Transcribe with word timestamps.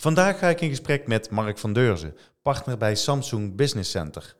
Vandaag 0.00 0.38
ga 0.38 0.48
ik 0.48 0.60
in 0.60 0.68
gesprek 0.68 1.06
met 1.06 1.30
Mark 1.30 1.58
van 1.58 1.72
Deurzen, 1.72 2.16
partner 2.42 2.76
bij 2.76 2.94
Samsung 2.94 3.56
Business 3.56 3.90
Center. 3.90 4.36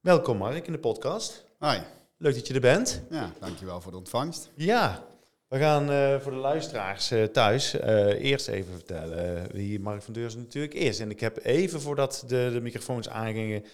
Welkom 0.00 0.36
Mark 0.36 0.66
in 0.66 0.72
de 0.72 0.78
podcast. 0.78 1.44
Hi. 1.60 1.78
Leuk 2.16 2.34
dat 2.34 2.46
je 2.46 2.54
er 2.54 2.60
bent. 2.60 3.02
Ja, 3.10 3.32
dankjewel 3.40 3.80
voor 3.80 3.92
de 3.92 3.98
ontvangst. 3.98 4.50
Ja, 4.54 5.04
we 5.48 5.58
gaan 5.58 5.90
uh, 5.90 6.20
voor 6.20 6.32
de 6.32 6.38
luisteraars 6.38 7.12
uh, 7.12 7.24
thuis 7.24 7.74
uh, 7.74 7.80
eerst 8.24 8.48
even 8.48 8.72
vertellen 8.74 9.46
wie 9.52 9.80
Mark 9.80 10.02
van 10.02 10.12
Deurzen 10.12 10.40
natuurlijk 10.40 10.74
is. 10.74 10.98
En 10.98 11.10
ik 11.10 11.20
heb 11.20 11.44
even 11.44 11.80
voordat 11.80 12.24
de, 12.26 12.50
de 12.52 12.60
microfoons 12.60 13.08
aangingen 13.08 13.64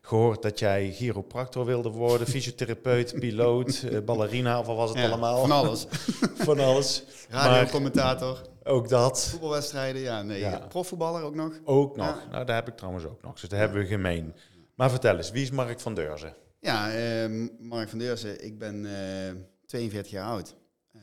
gehoord 0.00 0.42
dat 0.42 0.58
jij 0.58 0.92
chiropractor 0.92 1.64
wilde 1.64 1.90
worden, 1.90 2.26
fysiotherapeut, 2.36 3.14
piloot, 3.18 4.04
ballerina 4.04 4.58
of 4.58 4.66
wat 4.66 4.76
was 4.76 4.90
het 4.90 4.98
ja, 4.98 5.06
allemaal? 5.06 5.40
Van 5.40 5.50
alles. 5.50 5.86
van 6.48 6.60
alles. 6.60 7.02
Radiocommentator. 7.30 8.52
Ook 8.64 8.88
dat. 8.88 9.26
Voetbalwedstrijden, 9.26 10.02
ja, 10.02 10.22
nee. 10.22 10.38
Ja. 10.38 10.58
Profvoetballer 10.58 11.22
ook 11.22 11.34
nog. 11.34 11.52
Ook 11.64 11.96
nog. 11.96 12.06
Ja. 12.06 12.30
Nou, 12.30 12.44
daar 12.44 12.56
heb 12.56 12.68
ik 12.68 12.76
trouwens 12.76 13.04
ook 13.04 13.22
nog. 13.22 13.32
Dus 13.32 13.48
dat 13.48 13.58
hebben 13.58 13.78
we 13.78 13.86
gemeen. 13.86 14.34
Maar 14.74 14.90
vertel 14.90 15.16
eens, 15.16 15.30
wie 15.30 15.42
is 15.42 15.50
Mark 15.50 15.80
van 15.80 15.94
Deurzen? 15.94 16.34
Ja, 16.60 16.96
uh, 17.26 17.48
Mark 17.58 17.88
van 17.88 17.98
Deurzen. 17.98 18.44
Ik 18.44 18.58
ben 18.58 18.84
uh, 18.84 19.42
42 19.66 20.12
jaar 20.12 20.26
oud. 20.26 20.56
Uh, 20.96 21.00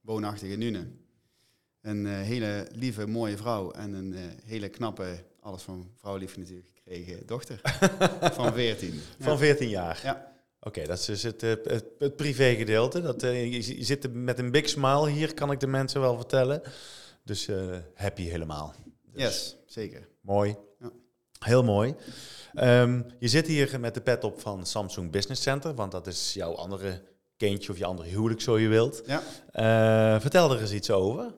woonachtig 0.00 0.48
in 0.48 0.58
Nune. 0.58 0.86
Een 1.80 2.06
hele 2.06 2.68
lieve, 2.72 3.06
mooie 3.06 3.36
vrouw 3.36 3.70
en 3.70 3.92
een 3.92 4.14
hele 4.44 4.68
knappe, 4.68 5.24
alles 5.40 5.62
van 5.62 5.90
vrouwlief 5.96 6.36
natuurlijk 6.36 6.68
gekregen, 6.74 7.26
dochter. 7.26 7.60
van 8.32 8.52
14. 8.52 9.00
Van 9.18 9.38
14 9.38 9.68
jaar? 9.68 10.00
Ja. 10.02 10.37
Oké, 10.68 10.78
okay, 10.78 10.88
dat 10.88 10.98
is 10.98 11.04
dus 11.04 11.22
het, 11.22 11.40
het, 11.40 11.84
het 11.98 12.16
privégedeelte. 12.16 13.00
Dat, 13.00 13.22
uh, 13.22 13.52
je, 13.52 13.76
je, 13.76 13.84
zit 13.84 14.12
met 14.14 14.38
een 14.38 14.50
big 14.50 14.68
smile 14.68 15.10
hier, 15.10 15.34
kan 15.34 15.50
ik 15.50 15.60
de 15.60 15.66
mensen 15.66 16.00
wel 16.00 16.16
vertellen. 16.16 16.62
Dus 17.24 17.48
uh, 17.48 17.76
happy 17.94 18.22
helemaal. 18.22 18.74
Dus 19.12 19.22
yes, 19.22 19.56
zeker. 19.66 20.08
Mooi. 20.20 20.56
Ja. 20.80 20.90
Heel 21.38 21.64
mooi. 21.64 21.94
Um, 22.54 23.06
je 23.18 23.28
zit 23.28 23.46
hier 23.46 23.80
met 23.80 23.94
de 23.94 24.00
pet 24.00 24.24
op 24.24 24.40
van 24.40 24.66
Samsung 24.66 25.10
Business 25.10 25.42
Center, 25.42 25.74
want 25.74 25.92
dat 25.92 26.06
is 26.06 26.32
jouw 26.32 26.54
andere 26.54 27.02
kindje 27.36 27.72
of 27.72 27.78
je 27.78 27.84
andere 27.84 28.08
huwelijk, 28.08 28.40
zo 28.40 28.58
je 28.58 28.68
wilt. 28.68 29.02
Ja. 29.06 29.22
Uh, 30.14 30.20
vertel 30.20 30.52
er 30.52 30.60
eens 30.60 30.72
iets 30.72 30.90
over. 30.90 31.34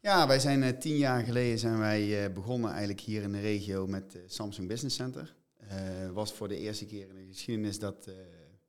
Ja, 0.00 0.26
wij 0.26 0.38
zijn 0.38 0.62
uh, 0.62 0.68
tien 0.68 0.96
jaar 0.96 1.22
geleden 1.22 1.58
zijn 1.58 1.78
wij 1.78 2.32
begonnen 2.32 2.70
eigenlijk 2.70 3.00
hier 3.00 3.22
in 3.22 3.32
de 3.32 3.40
regio 3.40 3.86
met 3.86 4.18
Samsung 4.26 4.68
Business 4.68 4.96
Center. 4.96 5.34
Uh, 5.72 6.10
was 6.10 6.32
voor 6.32 6.48
de 6.48 6.58
eerste 6.58 6.86
keer 6.86 7.08
in 7.08 7.14
de 7.14 7.26
geschiedenis 7.26 7.78
dat 7.78 8.06
uh, 8.08 8.14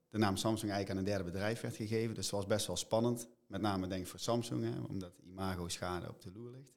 de 0.09 0.17
naam 0.17 0.37
Samsung 0.37 0.71
eigenlijk 0.71 0.89
aan 0.89 0.97
een 0.97 1.11
derde 1.11 1.31
bedrijf 1.31 1.61
werd 1.61 1.75
gegeven. 1.75 2.15
Dus 2.15 2.25
het 2.25 2.36
was 2.36 2.45
best 2.45 2.67
wel 2.67 2.75
spannend. 2.75 3.27
Met 3.47 3.61
name 3.61 3.87
denk 3.87 4.02
ik 4.02 4.08
voor 4.08 4.19
Samsung, 4.19 4.64
hè, 4.64 4.81
omdat 4.89 5.11
imago-schade 5.25 6.09
op 6.09 6.21
de 6.21 6.31
loer 6.33 6.52
ligt. 6.52 6.71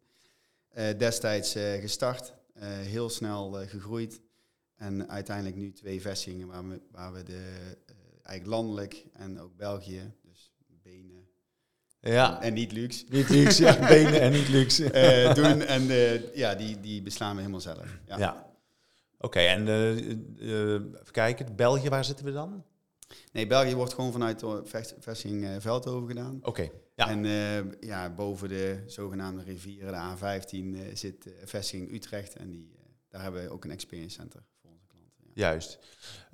Uh, 0.77 0.99
destijds 0.99 1.53
gestart, 1.53 2.35
heel 2.63 3.09
snel 3.09 3.53
gegroeid. 3.53 4.21
En 4.77 5.09
uiteindelijk 5.09 5.57
nu 5.57 5.73
twee 5.73 6.01
vestigingen 6.01 6.47
waar 6.47 6.69
we, 6.69 6.81
waar 6.91 7.13
we 7.13 7.23
de, 7.23 7.43
eigenlijk 8.23 8.47
landelijk 8.47 9.05
en 9.13 9.41
ook 9.41 9.57
België, 9.57 10.13
dus 10.23 10.53
benen 10.83 11.29
ja. 12.01 12.43
en 12.43 12.55
niet 12.55 12.73
luxe. 12.73 13.05
Niet 13.09 13.29
luxe, 13.29 13.63
ja, 13.63 13.87
benen 13.89 14.21
en 14.21 14.33
niet 14.33 14.49
luxe. 14.49 14.83
doen. 15.35 15.63
En 15.63 15.83
ja, 16.35 16.55
die, 16.55 16.81
die 16.81 17.03
beslaan 17.03 17.35
we 17.35 17.41
helemaal 17.41 17.61
zelf. 17.61 17.99
ja. 18.07 18.19
ja. 18.19 18.47
Oké, 19.19 19.27
okay, 19.27 19.47
en 19.47 19.67
uh, 19.67 19.97
uh, 19.97 20.73
even 20.73 21.11
kijken, 21.11 21.57
België, 21.57 21.89
waar 21.89 22.05
zitten 22.05 22.25
we 22.25 22.33
dan? 22.33 22.65
Nee, 23.33 23.47
België 23.47 23.75
wordt 23.75 23.95
gewoon 23.95 24.13
vanuit 24.13 24.41
de 24.41 24.63
vestiging 24.99 25.45
uh, 25.45 25.57
Veldhoven 25.59 26.09
gedaan. 26.09 26.37
Oké, 26.37 26.49
okay, 26.49 26.73
ja. 26.95 27.09
En 27.09 27.25
ja, 27.81 28.11
boven 28.11 28.49
de 28.49 28.83
zogenaamde 28.87 29.43
rivieren, 29.43 29.93
de 29.93 30.17
A15, 30.17 30.95
zit 30.95 31.29
vestiging 31.45 31.93
Utrecht. 31.93 32.37
En 32.37 32.51
die, 32.51 32.75
daar 33.09 33.23
hebben 33.23 33.45
we 33.45 33.51
ook 33.51 33.65
een 33.65 33.71
experience 33.71 34.21
center 34.21 34.43
voor 34.61 34.71
onze 34.71 34.87
klanten. 34.87 35.25
Ja. 35.35 35.49
Juist. 35.49 35.79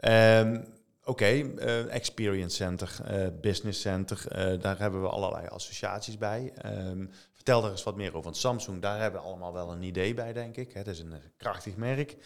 Um, 0.04 0.80
Oké, 1.04 1.10
okay, 1.10 1.86
experience 1.86 2.56
center, 2.56 3.02
business 3.40 3.80
center, 3.80 4.24
daar 4.60 4.78
hebben 4.78 5.02
we 5.02 5.08
allerlei 5.08 5.46
associaties 5.46 6.18
bij. 6.18 6.52
Um, 6.66 7.10
vertel 7.32 7.64
er 7.64 7.70
eens 7.70 7.82
wat 7.82 7.96
meer 7.96 8.16
over. 8.16 8.34
Samsung, 8.36 8.82
daar 8.82 9.00
hebben 9.00 9.20
we 9.20 9.26
allemaal 9.26 9.52
wel 9.52 9.72
een 9.72 9.82
idee 9.82 10.14
bij, 10.14 10.32
denk 10.32 10.56
ik. 10.56 10.72
Het 10.72 10.86
is 10.86 10.98
een 10.98 11.14
krachtig 11.36 11.76
merk. 11.76 12.16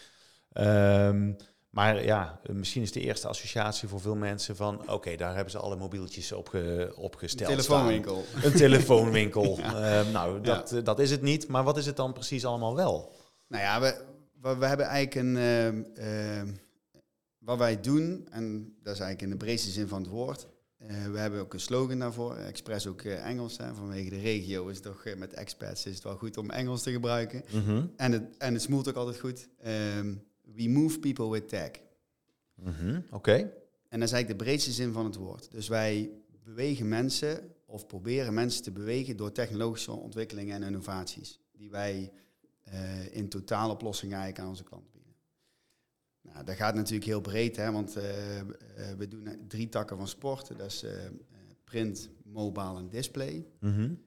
Um, 0.59 1.37
maar 1.77 2.03
ja, 2.03 2.39
misschien 2.51 2.81
is 2.81 2.91
de 2.91 2.99
eerste 2.99 3.27
associatie 3.27 3.87
voor 3.87 4.01
veel 4.01 4.15
mensen 4.15 4.55
van... 4.55 4.81
oké, 4.81 4.91
okay, 4.91 5.17
daar 5.17 5.33
hebben 5.33 5.51
ze 5.51 5.57
alle 5.57 5.75
mobieltjes 5.75 6.31
op 6.31 6.47
ge, 6.47 6.93
opgesteld 6.95 7.49
Een 7.49 7.55
telefoonwinkel. 7.55 8.23
Staan. 8.27 8.43
Een 8.43 8.57
telefoonwinkel. 8.57 9.57
ja. 9.57 10.01
uh, 10.01 10.11
nou, 10.11 10.41
dat, 10.41 10.69
ja. 10.69 10.81
dat 10.81 10.99
is 10.99 11.11
het 11.11 11.21
niet. 11.21 11.47
Maar 11.47 11.63
wat 11.63 11.77
is 11.77 11.85
het 11.85 11.95
dan 11.95 12.13
precies 12.13 12.45
allemaal 12.45 12.75
wel? 12.75 13.13
Nou 13.47 13.63
ja, 13.63 13.81
we, 13.81 14.05
we, 14.41 14.55
we 14.55 14.65
hebben 14.65 14.85
eigenlijk 14.85 15.15
een... 15.15 15.35
Uh, 15.35 16.41
uh, 16.41 16.53
wat 17.37 17.57
wij 17.57 17.81
doen, 17.81 18.27
en 18.29 18.75
dat 18.83 18.93
is 18.93 18.99
eigenlijk 18.99 19.21
in 19.21 19.29
de 19.29 19.45
breedste 19.45 19.71
zin 19.71 19.87
van 19.87 20.01
het 20.01 20.11
woord... 20.11 20.47
we 21.11 21.17
hebben 21.17 21.39
ook 21.39 21.53
een 21.53 21.59
slogan 21.59 21.99
daarvoor, 21.99 22.35
expres 22.35 22.87
ook 22.87 23.01
Engels. 23.01 23.57
Hè, 23.57 23.73
vanwege 23.73 24.09
de 24.09 24.19
regio 24.19 24.67
is 24.67 24.75
het 24.75 24.85
toch 24.85 25.03
met 25.17 25.33
expats 25.33 25.85
is 25.85 25.93
het 25.93 26.03
wel 26.03 26.17
goed 26.17 26.37
om 26.37 26.49
Engels 26.49 26.83
te 26.83 26.91
gebruiken. 26.91 27.43
Mm 27.51 27.63
-hmm. 27.63 27.93
En, 27.95 28.11
het, 28.11 28.37
en 28.37 28.53
het 28.53 28.61
smoelt 28.61 28.89
ook 28.89 28.95
altijd 28.95 29.19
goed. 29.19 29.47
We 30.57 30.69
move 30.69 30.99
people 30.99 31.29
with 31.29 31.49
tech. 31.49 31.71
Mm 32.55 32.73
-hmm. 32.73 32.95
Oké. 32.95 33.15
Okay. 33.15 33.39
En 33.89 33.99
dat 33.99 34.07
is 34.07 34.13
eigenlijk 34.13 34.27
de 34.27 34.45
breedste 34.45 34.71
zin 34.71 34.93
van 34.93 35.05
het 35.05 35.15
woord. 35.15 35.51
Dus 35.51 35.67
wij 35.67 36.11
bewegen 36.43 36.87
mensen 36.87 37.51
of 37.65 37.87
proberen 37.87 38.33
mensen 38.33 38.63
te 38.63 38.71
bewegen 38.71 39.17
door 39.17 39.31
technologische 39.31 39.91
ontwikkelingen 39.91 40.55
en 40.55 40.63
innovaties. 40.63 41.39
Die 41.51 41.69
wij 41.69 42.11
uh, 42.73 43.15
in 43.15 43.29
totaaloplossingen 43.29 44.15
eigenlijk 44.15 44.43
aan 44.43 44.49
onze 44.49 44.63
klanten 44.63 44.91
bieden. 44.91 45.13
Nou, 46.21 46.45
dat 46.45 46.55
gaat 46.55 46.75
natuurlijk 46.75 47.05
heel 47.05 47.21
breed, 47.21 47.55
hè, 47.55 47.71
want 47.71 47.97
uh, 47.97 48.37
uh, 48.37 48.43
we 48.97 49.07
doen 49.07 49.29
drie 49.47 49.69
takken 49.69 49.97
van 49.97 50.07
sport. 50.07 50.57
Dat 50.57 50.67
is 50.67 50.85
print, 51.63 52.09
mobile 52.23 52.77
en 52.77 52.89
display. 52.89 53.45
Mm 53.59 53.73
-hmm. 53.73 53.99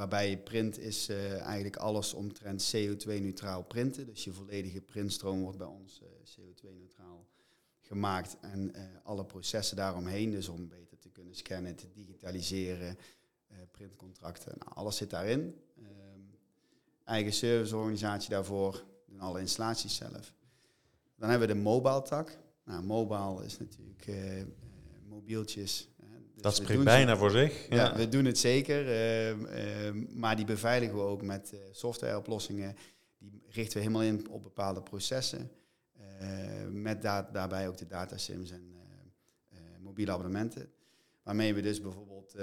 Waarbij 0.00 0.38
print 0.38 0.78
is 0.78 1.08
uh, 1.08 1.40
eigenlijk 1.40 1.76
alles 1.76 2.14
omtrent 2.14 2.74
CO2-neutraal 2.76 3.62
printen. 3.62 4.06
Dus 4.06 4.24
je 4.24 4.32
volledige 4.32 4.80
printstroom 4.80 5.40
wordt 5.40 5.58
bij 5.58 5.66
ons 5.66 6.00
uh, 6.02 6.08
CO2-neutraal 6.08 7.26
gemaakt. 7.80 8.36
En 8.40 8.72
uh, 8.76 8.82
alle 9.02 9.24
processen 9.24 9.76
daaromheen, 9.76 10.30
dus 10.30 10.48
om 10.48 10.68
beter 10.68 10.98
te 10.98 11.08
kunnen 11.10 11.34
scannen, 11.34 11.76
te 11.76 11.90
digitaliseren, 11.92 12.98
printcontracten, 13.70 14.54
nou, 14.58 14.70
alles 14.74 14.96
zit 14.96 15.10
daarin. 15.10 15.60
Um, 15.78 16.38
eigen 17.04 17.32
serviceorganisatie 17.32 18.30
daarvoor, 18.30 18.84
doen 19.06 19.20
alle 19.20 19.40
installaties 19.40 19.96
zelf. 19.96 20.34
Dan 21.16 21.30
hebben 21.30 21.48
we 21.48 21.54
de 21.54 21.60
mobile 21.60 22.02
tak. 22.02 22.38
Nou, 22.64 22.82
mobile 22.82 23.44
is 23.44 23.58
natuurlijk 23.58 24.08
mobieltjes, 25.08 25.88
dus 26.42 26.56
dat 26.56 26.64
spreekt 26.64 26.84
bijna 26.84 27.16
voor 27.16 27.30
zich. 27.30 27.68
Ja. 27.68 27.76
ja. 27.76 27.96
we 27.96 28.08
doen 28.08 28.24
het 28.24 28.38
zeker. 28.38 28.84
Uh, 28.86 29.28
uh, 29.28 29.36
maar 30.08 30.36
die 30.36 30.44
beveiligen 30.44 30.96
we 30.96 31.02
ook 31.02 31.22
met 31.22 31.50
uh, 31.54 31.60
softwareoplossingen. 31.70 32.76
Die 33.18 33.42
richten 33.48 33.76
we 33.76 33.82
helemaal 33.82 34.02
in 34.02 34.30
op 34.30 34.42
bepaalde 34.42 34.82
processen. 34.82 35.50
met 36.70 37.02
da 37.02 37.28
daarbij 37.32 37.68
ook 37.68 37.76
de 37.76 37.86
datasims 37.86 38.50
en 38.50 38.74
mobiele 39.78 40.12
abonnementen. 40.12 40.70
Waarmee 41.22 41.54
we 41.54 41.60
dus 41.60 41.80
bijvoorbeeld 41.80 42.34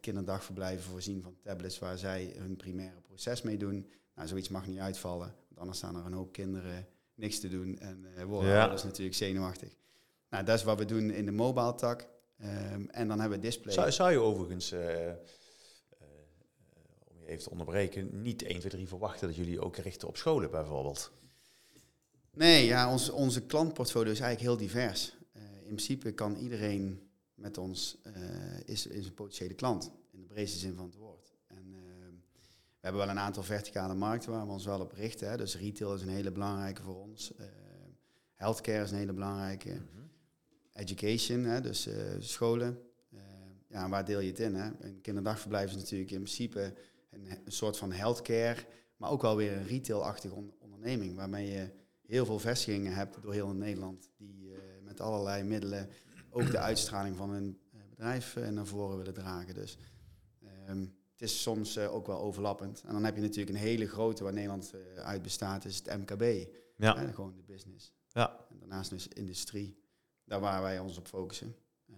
kinderdagverblijven 0.00 0.90
voorzien 0.90 1.22
van 1.22 1.36
tablets 1.42 1.78
waar 1.78 1.98
zij 1.98 2.34
hun 2.38 2.56
primaire 2.56 3.00
proces 3.00 3.42
mee 3.42 3.56
doen. 3.56 3.90
Nou, 4.14 4.28
zoiets 4.28 4.48
mag 4.48 4.66
niet 4.66 4.78
uitvallen, 4.78 5.34
want 5.48 5.60
anders 5.60 5.78
staan 5.78 5.96
er 5.96 6.06
een 6.06 6.12
hoop 6.12 6.32
kinderen 6.32 6.86
niks 7.14 7.40
te 7.40 7.48
doen 7.48 7.78
en 7.78 8.06
worden 8.26 8.50
ja. 8.50 8.60
ouders 8.60 8.84
natuurlijk 8.84 9.16
zenuwachtig. 9.16 9.76
Nou, 10.30 10.44
dat 10.44 10.58
is 10.58 10.64
wat 10.64 10.78
we 10.78 10.84
doen 10.84 11.10
in 11.10 11.24
de 11.24 11.32
mobile 11.32 11.74
tak. 11.74 12.08
Um, 12.42 12.88
en 12.90 13.08
dan 13.08 13.20
hebben 13.20 13.38
we 13.38 13.44
display. 13.44 13.74
Zou, 13.74 13.92
zou 13.92 14.10
je 14.10 14.18
overigens, 14.18 14.72
uh, 14.72 15.06
uh, 15.06 15.12
om 17.04 17.20
je 17.20 17.26
even 17.26 17.42
te 17.42 17.50
onderbreken, 17.50 18.22
niet 18.22 18.42
1, 18.42 18.58
2, 18.58 18.70
3 18.70 18.88
verwachten 18.88 19.26
dat 19.26 19.36
jullie 19.36 19.60
ook 19.60 19.76
richten 19.76 20.08
op 20.08 20.16
scholen 20.16 20.50
bijvoorbeeld? 20.50 21.12
Nee, 22.30 22.64
ja, 22.64 22.90
ons, 22.90 23.10
onze 23.10 23.42
klantportfolio 23.42 24.12
is 24.12 24.20
eigenlijk 24.20 24.58
heel 24.58 24.68
divers. 24.68 25.16
Uh, 25.36 25.42
in 25.42 25.74
principe 25.74 26.12
kan 26.12 26.36
iedereen 26.36 27.10
met 27.34 27.58
ons, 27.58 27.98
is, 28.64 28.86
is 28.86 29.06
een 29.06 29.14
potentiële 29.14 29.54
klant, 29.54 29.90
in 30.12 30.20
de 30.20 30.26
breedste 30.26 30.58
zin 30.58 30.74
van 30.74 30.84
het 30.84 30.94
woord. 30.94 31.36
We 32.86 32.92
hebben 32.92 33.10
wel 33.10 33.16
een 33.16 33.22
aantal 33.22 33.42
verticale 33.42 33.94
markten 33.94 34.30
waar 34.30 34.46
we 34.46 34.52
ons 34.52 34.64
wel 34.64 34.80
op 34.80 34.92
richten. 34.92 35.28
Hè. 35.28 35.36
Dus 35.36 35.56
retail 35.56 35.94
is 35.94 36.02
een 36.02 36.08
hele 36.08 36.32
belangrijke 36.32 36.82
voor 36.82 36.96
ons. 36.96 37.32
Uh, 37.40 37.46
healthcare 38.34 38.82
is 38.82 38.90
een 38.90 38.96
hele 38.96 39.12
belangrijke. 39.12 39.68
Mhm. 39.68 40.05
Education, 40.76 41.44
hè, 41.44 41.60
dus 41.60 41.88
scholen. 42.18 42.78
ja, 43.68 43.88
waar 43.88 44.04
deel 44.04 44.20
je 44.20 44.30
het 44.30 44.40
in? 44.40 44.54
Hè? 44.54 44.70
Een 44.80 45.00
kinderdagverblijf 45.00 45.70
is 45.70 45.76
natuurlijk 45.76 46.10
in 46.10 46.22
principe 46.22 46.74
een, 47.10 47.26
een 47.44 47.52
soort 47.52 47.76
van 47.76 47.92
healthcare, 47.92 48.64
maar 48.96 49.10
ook 49.10 49.22
wel 49.22 49.36
weer 49.36 49.52
een 49.52 49.66
retail-achtige 49.66 50.34
onderneming, 50.58 51.16
waarmee 51.16 51.50
je 51.50 51.70
heel 52.06 52.24
veel 52.24 52.38
vestigingen 52.38 52.94
hebt 52.94 53.22
door 53.22 53.32
heel 53.32 53.48
Nederland, 53.48 54.08
die 54.16 54.52
met 54.82 55.00
allerlei 55.00 55.42
middelen 55.42 55.88
ook 56.30 56.50
de 56.50 56.58
uitstraling 56.58 57.16
van 57.16 57.30
hun 57.30 57.58
bedrijf 57.90 58.36
naar 58.50 58.66
voren 58.66 58.96
willen 58.96 59.14
dragen. 59.14 59.54
Dus 59.54 59.78
ehm, 60.42 60.86
het 61.16 61.28
is 61.28 61.42
soms 61.42 61.76
uh, 61.76 61.94
ook 61.94 62.06
wel 62.06 62.18
overlappend. 62.18 62.82
En 62.86 62.92
dan 62.92 63.04
heb 63.04 63.14
je 63.14 63.20
natuurlijk 63.20 63.48
een 63.48 63.62
hele 63.62 63.86
grote 63.86 64.24
waar 64.24 64.32
Nederland 64.32 64.72
uh, 64.74 65.02
uit 65.02 65.22
bestaat, 65.22 65.64
is 65.64 65.76
het 65.76 65.98
MKB. 65.98 66.48
Ja. 66.76 66.92
Gewoon 66.92 67.34
de 67.36 67.42
business. 67.42 67.92
Ja. 68.08 68.46
En 68.50 68.58
daarnaast 68.58 68.90
dus 68.90 69.08
industrie. 69.08 69.84
Daar 70.26 70.40
waar 70.40 70.62
wij 70.62 70.78
ons 70.78 70.98
op 70.98 71.08
focussen. 71.08 71.54
Uh, 71.90 71.96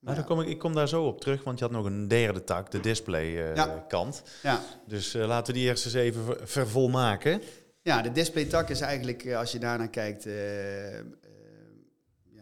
nou, 0.00 0.16
dan 0.16 0.24
kom 0.24 0.40
ik, 0.40 0.48
ik 0.48 0.58
kom 0.58 0.74
daar 0.74 0.88
zo 0.88 1.06
op 1.06 1.20
terug, 1.20 1.44
want 1.44 1.58
je 1.58 1.64
had 1.64 1.74
nog 1.74 1.84
een 1.84 2.08
derde 2.08 2.44
tak, 2.44 2.70
de 2.70 2.80
display 2.80 3.26
ja. 3.54 3.84
kant. 3.88 4.22
Ja. 4.42 4.62
Dus 4.86 5.12
laten 5.12 5.52
we 5.52 5.60
die 5.60 5.68
eerst 5.68 5.84
eens 5.84 5.94
even 5.94 6.48
vervolmaken. 6.48 7.42
Ja, 7.82 8.02
de 8.02 8.12
display 8.12 8.44
tak 8.44 8.68
is 8.68 8.80
eigenlijk, 8.80 9.32
als 9.32 9.52
je 9.52 9.58
daarnaar 9.58 9.90
kijkt, 9.90 10.26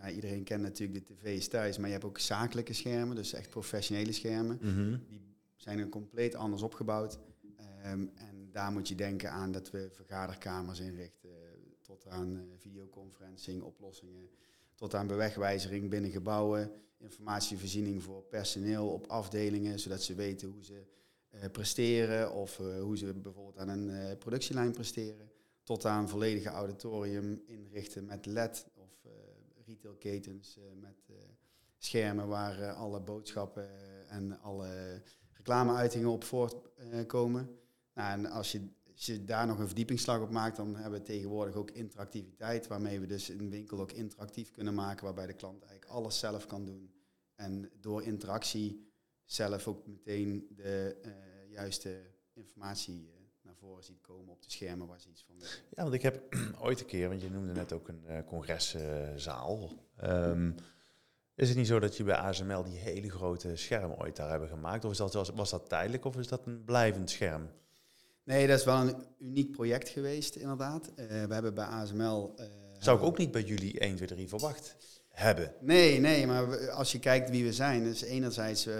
ja, 0.02 0.11
iedereen 0.11 0.44
kent 0.44 0.62
natuurlijk 0.62 1.06
de 1.06 1.14
tv's 1.14 1.49
thuis, 1.49 1.78
maar 1.78 1.87
je 1.87 1.93
hebt 1.93 2.05
ook 2.05 2.19
zakelijke 2.19 2.72
schermen, 2.72 3.17
dus 3.17 3.32
echt 3.32 3.50
professionele 3.50 4.12
schermen. 4.12 4.58
Mm 4.62 5.05
Die 5.08 5.37
zijn 5.56 5.78
er 5.78 5.88
compleet 5.88 6.34
anders 6.34 6.62
opgebouwd. 6.62 7.19
Ehm, 7.56 8.06
en 8.14 8.49
daar 8.52 8.72
moet 8.72 8.88
je 8.88 8.94
denken 8.94 9.31
aan 9.31 9.52
dat 9.52 9.70
we 9.70 9.88
vergaderkamers 9.90 10.81
inrichten, 10.81 11.31
tot 11.82 12.08
aan 12.08 12.49
videoconferencing, 12.56 13.62
oplossingen, 13.62 14.31
tot 14.81 14.94
aan 14.94 15.06
bewegwijzering 15.06 15.91
binnen 15.91 16.11
gebouwen, 16.11 16.73
informatievoorziening 16.99 18.03
voor 18.03 18.23
personeel 18.23 18.88
op 18.88 19.06
afdelingen, 19.06 19.79
zodat 19.79 20.03
ze 20.03 20.15
weten 20.15 20.49
hoe 20.49 20.65
ze 20.65 20.82
uh, 21.31 21.41
presteren 21.53 22.32
of 22.32 22.59
uh, 22.59 22.81
hoe 22.81 22.97
ze 22.99 23.15
bijvoorbeeld 23.15 23.59
aan 23.59 23.69
een 23.69 24.19
productielijn 24.19 24.73
presteren, 24.73 25.31
tot 25.62 25.85
aan 25.85 26.09
volledige 26.09 26.49
auditorium 26.49 27.43
inrichten 27.47 28.05
met 28.05 28.27
LED 28.27 28.67
of 28.75 29.06
retailketens 29.67 30.59
met 30.81 31.11
schermen 31.79 32.29
waar 32.29 32.73
alle 32.73 33.00
boodschappen 33.00 33.69
en 34.09 34.41
alle 34.41 35.03
reclameuitingen 35.32 36.09
op 36.09 36.25
voortkomen. 36.25 37.59
Nou, 37.94 38.12
en 38.12 38.27
als 38.27 38.53
je, 38.53 38.69
als 39.00 39.08
je 39.08 39.25
daar 39.25 39.47
nog 39.47 39.58
een 39.58 39.67
verdiepingsslag 39.67 40.20
op 40.20 40.31
maakt, 40.31 40.56
dan 40.56 40.76
hebben 40.76 41.00
we 41.00 41.06
tegenwoordig 41.06 41.55
ook 41.55 41.70
interactiviteit, 41.70 42.67
waarmee 42.67 43.00
we 43.00 43.06
dus 43.06 43.29
een 43.29 43.50
winkel 43.50 43.81
ook 43.81 43.93
interactief 43.93 44.50
kunnen 44.50 44.75
maken, 44.75 45.05
waarbij 45.05 45.26
de 45.26 45.32
klant 45.32 45.62
eigenlijk 45.62 45.93
alles 45.93 46.19
zelf 46.19 46.47
kan 46.47 46.64
doen. 46.64 46.93
En 47.35 47.70
door 47.81 48.02
interactie 48.02 48.93
zelf 49.25 49.67
ook 49.67 49.87
meteen 49.87 50.47
de 50.56 51.00
uh, 51.05 51.12
juiste 51.52 52.00
informatie 52.32 53.06
uh, 53.06 53.14
naar 53.43 53.55
voren 53.55 53.85
ziet 53.85 54.00
komen 54.00 54.32
op 54.32 54.43
de 54.43 54.50
schermen 54.50 54.87
waar 54.87 55.00
ze 55.00 55.08
iets 55.08 55.25
van 55.26 55.37
Ja, 55.70 55.82
want 55.82 55.94
ik 55.94 56.03
heb 56.03 56.37
ooit 56.64 56.81
een 56.81 56.87
keer, 56.87 57.08
want 57.08 57.23
je 57.23 57.31
noemde 57.31 57.53
net 57.53 57.73
ook 57.73 57.88
een 57.88 58.05
uh, 58.08 58.19
congreszaal. 58.26 59.70
Um, 60.05 60.55
is 61.35 61.49
het 61.49 61.58
niet 61.58 61.67
zo 61.67 61.79
dat 61.79 61.96
je 61.96 62.05
bij 62.05 62.17
ASML 62.17 62.62
die 62.62 62.79
hele 62.79 63.11
grote 63.11 63.56
scherm 63.56 63.93
ooit 63.93 64.17
daar 64.17 64.31
hebben 64.31 64.49
gemaakt? 64.49 64.85
Of 64.85 64.96
dat, 64.96 65.29
was 65.35 65.50
dat 65.50 65.69
tijdelijk 65.69 66.05
of 66.05 66.17
is 66.17 66.29
dat 66.29 66.46
een 66.46 66.64
blijvend 66.64 67.11
scherm? 67.11 67.50
Nee, 68.31 68.47
dat 68.47 68.59
is 68.59 68.65
wel 68.65 68.81
een 68.81 68.97
uniek 69.19 69.50
project 69.50 69.88
geweest, 69.88 70.37
inderdaad. 70.37 70.91
Uh, 70.97 71.06
we 71.06 71.35
hebben 71.35 71.55
bij 71.55 71.65
ASML... 71.65 72.35
Uh, 72.38 72.44
eh, 72.44 72.53
Zou 72.79 72.99
ik 72.99 73.05
ook 73.05 73.19
niet 73.19 73.31
bij 73.31 73.43
jullie 73.43 73.79
1, 73.79 73.97
2, 73.97 74.09
3 74.09 74.29
verwacht 74.29 74.77
hebben? 75.09 75.55
Nee, 75.61 76.00
nee, 76.00 76.27
maar 76.27 76.71
als 76.71 76.93
je 76.93 76.99
kijkt 76.99 77.31
wie 77.31 77.44
we 77.44 77.53
zijn, 77.53 77.85
dus 77.85 78.03
enerzijds 78.03 78.67
uh, 78.67 78.75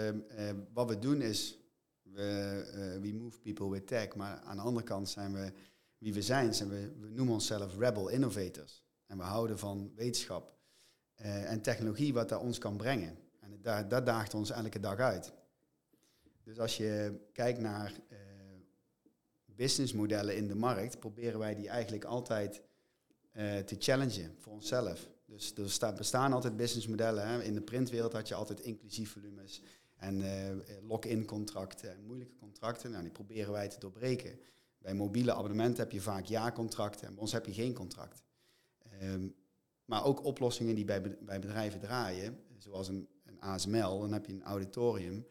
wat 0.73 0.89
we 0.89 0.99
doen 0.99 1.21
is, 1.21 1.59
we, 2.01 2.99
we 3.01 3.13
move 3.13 3.39
people 3.39 3.69
with 3.69 3.87
tech, 3.87 4.15
maar 4.15 4.39
aan 4.39 4.55
de 4.55 4.61
andere 4.61 4.85
kant 4.85 5.09
zijn 5.09 5.33
we, 5.33 5.51
wie 5.97 6.13
we 6.13 6.21
zijn, 6.21 6.53
zijn 6.53 6.69
we, 6.69 6.91
we 6.99 7.09
noemen 7.09 7.33
onszelf 7.33 7.77
rebel 7.77 8.07
innovators. 8.09 8.83
En 9.07 9.17
we 9.17 9.23
houden 9.23 9.59
van 9.59 9.91
wetenschap. 9.95 10.53
Eh, 11.15 11.51
en 11.51 11.61
technologie 11.61 12.13
wat 12.13 12.29
dat 12.29 12.41
ons 12.41 12.57
kan 12.57 12.77
brengen. 12.77 13.17
En 13.39 13.59
dat, 13.61 13.89
dat 13.89 14.05
daagt 14.05 14.33
ons 14.33 14.51
elke 14.51 14.79
dag 14.79 14.97
uit. 14.97 15.33
Dus 16.43 16.59
als 16.59 16.77
je 16.77 17.19
kijkt 17.33 17.59
naar 17.59 17.93
businessmodellen 19.61 20.35
in 20.35 20.47
de 20.47 20.55
markt, 20.55 20.99
proberen 20.99 21.39
wij 21.39 21.55
die 21.55 21.67
eigenlijk 21.67 22.03
altijd 22.03 22.61
uh, 23.33 23.57
te 23.57 23.75
challengen 23.79 24.35
voor 24.37 24.53
onszelf. 24.53 25.09
Dus 25.25 25.53
er 25.55 25.71
staan, 25.71 25.95
bestaan 25.95 26.33
altijd 26.33 26.55
businessmodellen. 26.55 27.27
Hè. 27.27 27.43
In 27.43 27.53
de 27.53 27.61
printwereld 27.61 28.13
had 28.13 28.27
je 28.27 28.35
altijd 28.35 28.59
inclusief 28.59 29.11
volumes 29.11 29.61
en 29.95 30.23
lock-in 30.87 31.25
contracten 31.25 31.91
en 31.91 32.05
moeilijke 32.05 32.35
contracten. 32.35 32.91
Nou, 32.91 33.03
die 33.03 33.11
proberen 33.11 33.51
wij 33.51 33.67
te 33.67 33.79
doorbreken. 33.79 34.39
Bij 34.77 34.93
mobiele 34.93 35.33
abonnementen 35.33 35.83
heb 35.83 35.91
je 35.91 36.01
vaak 36.01 36.25
jaarcontracten 36.25 37.07
en 37.07 37.13
bij 37.13 37.21
ons 37.21 37.31
heb 37.31 37.45
je 37.45 37.53
geen 37.53 37.73
contract. 37.73 38.23
Um, 39.01 39.35
maar 39.85 40.05
ook 40.05 40.23
oplossingen 40.23 40.75
die 40.75 40.85
bij, 40.85 41.01
bij 41.01 41.39
bedrijven 41.39 41.79
draaien, 41.79 42.39
zoals 42.57 42.87
een, 42.87 43.07
een 43.25 43.39
ASML, 43.41 43.99
dan 43.99 44.11
heb 44.13 44.25
je 44.25 44.33
een 44.33 44.43
auditorium. 44.43 45.25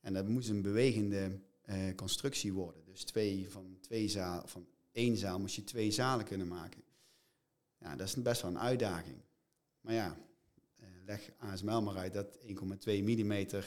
En 0.00 0.12
dat 0.12 0.28
moet 0.28 0.48
een 0.48 0.62
bewegende 0.62 1.40
uh, 1.68 1.94
constructie 1.94 2.52
worden. 2.52 2.84
Dus 2.84 3.04
twee, 3.04 3.50
van, 3.50 3.76
twee 3.80 4.08
zaal, 4.08 4.42
van 4.46 4.66
één 4.92 5.16
zaal 5.16 5.40
moet 5.40 5.54
je 5.54 5.64
twee 5.64 5.90
zalen 5.90 6.24
kunnen 6.24 6.48
maken. 6.48 6.82
Ja, 7.78 7.96
dat 7.96 8.06
is 8.06 8.14
best 8.14 8.42
wel 8.42 8.50
een 8.50 8.58
uitdaging. 8.58 9.16
Maar 9.80 9.94
ja, 9.94 10.16
uh, 10.80 10.86
leg 11.04 11.30
ASML 11.38 11.82
maar 11.82 11.96
uit 11.96 12.12
dat 12.12 12.38
1,2 12.38 12.54
mm 12.84 13.32
uh, 13.32 13.62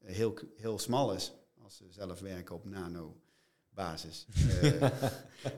heel, 0.00 0.38
heel 0.56 0.78
smal 0.78 1.14
is. 1.14 1.32
Als 1.62 1.76
ze 1.76 1.84
zelf 1.88 2.20
werken 2.20 2.54
op 2.54 2.64
nano 2.64 3.20
basis. 3.70 4.26
Uh, 4.62 4.90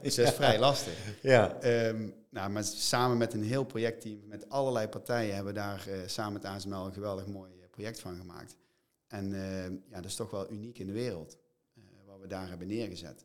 is 0.01 0.15
dat 0.15 0.35
vrij 0.35 0.59
lastig. 0.59 1.23
Ja. 1.23 1.63
Um, 1.89 2.15
nou, 2.31 2.51
maar 2.51 2.65
samen 2.65 3.19
met 3.19 3.33
een 3.33 3.43
heel 3.43 3.65
projectteam, 3.65 4.27
met 4.27 4.49
allerlei 4.49 4.89
partijen, 4.89 5.35
hebben 5.35 5.53
we 5.53 5.59
daar 5.59 5.89
uh, 5.89 5.95
samen 6.07 6.33
met 6.33 6.45
ASML 6.45 6.87
een 6.87 6.93
geweldig 6.93 7.27
mooi 7.27 7.53
project 7.71 8.01
van 8.01 8.17
gemaakt. 8.17 8.57
En 9.07 9.31
ja, 9.91 9.97
dat 9.97 10.05
is 10.05 10.15
toch 10.15 10.31
wel 10.31 10.51
uniek 10.51 10.79
in 10.79 10.87
de 10.87 10.93
wereld, 10.93 11.39
we 12.21 12.27
daar 12.27 12.49
hebben 12.49 12.67
neergezet. 12.67 13.25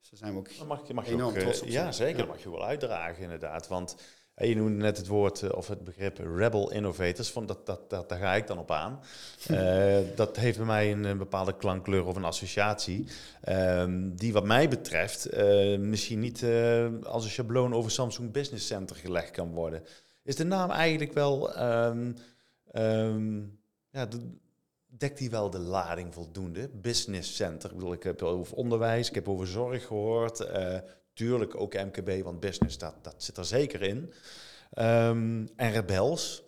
Dus 0.00 0.10
daar 0.10 0.18
zijn 0.18 0.32
we 0.32 0.38
ook 0.38 0.66
mag 0.66 0.86
je, 0.86 0.94
mag 0.94 1.06
je 1.06 1.12
enorm 1.12 1.34
ook, 1.34 1.40
trots 1.40 1.62
op. 1.62 1.68
Ja, 1.68 1.92
zeker. 1.92 2.12
Ja. 2.12 2.18
Dat 2.18 2.34
mag 2.34 2.42
je 2.42 2.50
wel 2.50 2.64
uitdragen 2.64 3.22
inderdaad. 3.22 3.68
Want 3.68 3.96
je 4.34 4.56
noemde 4.56 4.82
net 4.82 4.96
het 4.96 5.06
woord 5.06 5.42
eh, 5.42 5.50
of 5.52 5.68
het 5.68 5.84
begrip 5.84 6.18
rebel 6.18 6.70
innovators, 6.70 7.30
van 7.30 7.46
dat, 7.46 7.66
dat, 7.66 7.90
dat, 7.90 8.08
daar 8.08 8.18
ga 8.18 8.34
ik 8.34 8.46
dan 8.46 8.58
op 8.58 8.70
aan. 8.70 9.00
Uh, 9.50 9.98
dat 10.14 10.36
heeft 10.36 10.56
bij 10.56 10.66
mij 10.66 10.92
een, 10.92 11.04
een, 11.04 11.18
bepaalde 11.18 11.56
klankkleur 11.56 12.06
of 12.06 12.16
een 12.16 12.24
associatie, 12.24 13.06
um, 13.48 14.16
die 14.16 14.32
wat 14.32 14.44
mij 14.44 14.68
betreft 14.68 15.34
uh, 15.34 15.78
misschien 15.78 16.18
niet 16.18 16.42
uh, 16.42 16.88
als 17.02 17.24
een 17.24 17.30
schabloon 17.30 17.74
over 17.74 17.90
Samsung 17.90 18.32
Business 18.32 18.66
Center 18.66 18.96
gelegd 18.96 19.30
kan 19.30 19.52
worden. 19.52 19.82
Is 20.22 20.36
de 20.36 20.44
naam 20.44 20.70
eigenlijk 20.70 21.12
wel, 21.12 21.62
um, 21.62 22.16
um, 22.72 23.60
ja, 23.90 24.06
de, 24.06 24.40
dekt 25.02 25.18
die 25.18 25.30
wel 25.30 25.50
de 25.50 25.58
lading 25.58 26.14
voldoende? 26.14 26.68
Business 26.68 27.36
Center, 27.36 27.70
ik 27.70 27.76
bedoel, 27.76 27.92
ik 27.92 28.02
heb 28.02 28.22
over 28.22 28.56
onderwijs, 28.56 29.08
ik 29.08 29.14
heb 29.14 29.28
over 29.28 29.46
zorg 29.46 29.86
gehoord, 29.86 30.46
Tuurlijk 31.12 31.60
ook 31.60 31.74
MKB, 31.74 32.22
want 32.22 32.40
business, 32.40 32.78
dat, 32.78 32.94
dat 33.04 33.14
zit 33.22 33.36
er 33.36 33.44
zeker 33.44 33.82
in. 33.82 34.12
Um, 34.78 35.48
en 35.56 35.72
rebels, 35.72 36.42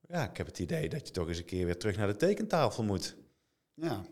ja, 0.00 0.30
ik 0.30 0.36
heb 0.36 0.46
het 0.46 0.58
idee 0.58 0.88
dat 0.88 1.06
je 1.06 1.12
toch 1.12 1.28
eens 1.28 1.38
een 1.38 1.44
keer 1.44 1.64
weer 1.64 1.78
terug 1.78 1.96
naar 1.96 2.06
de 2.06 2.16
tekentafel 2.16 2.82
moet. 2.82 3.16
Ja, 3.74 4.04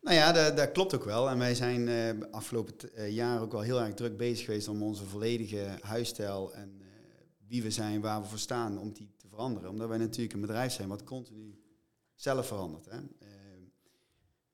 nou 0.00 0.16
ja, 0.16 0.32
dat, 0.32 0.56
dat 0.56 0.72
klopt 0.72 0.94
ook 0.94 1.04
wel. 1.04 1.28
En 1.30 1.38
wij 1.38 1.54
zijn 1.54 1.88
uh, 1.88 2.30
afgelopen 2.30 2.74
uh, 2.94 3.10
jaar 3.10 3.40
ook 3.42 3.52
wel 3.52 3.60
heel 3.60 3.80
erg 3.80 3.94
druk 3.94 4.16
bezig 4.16 4.44
geweest 4.44 4.68
om 4.68 4.82
onze 4.82 5.04
volledige 5.04 5.78
huisstijl 5.80 6.54
en 6.54 6.80
wie 7.46 7.62
we 7.62 7.70
zijn, 7.70 8.00
waar 8.00 8.20
we 8.20 8.28
voor 8.28 8.38
staan, 8.38 8.78
om 8.78 8.92
die 8.92 9.14
te 9.16 9.28
veranderen. 9.28 9.70
Omdat 9.70 9.88
wij 9.88 9.98
natuurlijk 9.98 10.34
een 10.34 10.40
bedrijf 10.40 10.72
zijn 10.72 10.88
wat 10.88 11.04
continu 11.04 11.58
zelf 12.20 12.46
verandert. 12.46 12.86
Hè. 12.86 12.98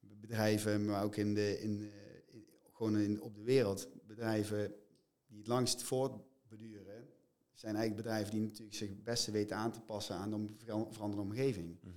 bedrijven, 0.00 0.84
maar 0.84 1.04
ook 1.04 1.16
in 1.16 1.34
de, 1.34 1.60
in, 1.60 1.90
in 2.26 2.46
gewoon 2.72 2.98
in, 2.98 3.20
op 3.22 3.34
de 3.34 3.42
wereld 3.42 3.88
bedrijven 4.06 4.74
die 5.26 5.38
het 5.38 5.46
langst 5.46 5.82
voortbeduren, 5.82 7.08
zijn 7.54 7.76
eigenlijk 7.76 8.06
bedrijven 8.06 8.32
die 8.32 8.42
natuurlijk 8.42 8.76
zich 8.76 8.88
het 8.88 9.04
beste 9.04 9.30
weten 9.30 9.56
aan 9.56 9.72
te 9.72 9.80
passen 9.80 10.16
aan 10.16 10.30
de 10.30 10.86
veranderde 10.90 11.22
omgeving. 11.22 11.76
Mhm. 11.80 11.92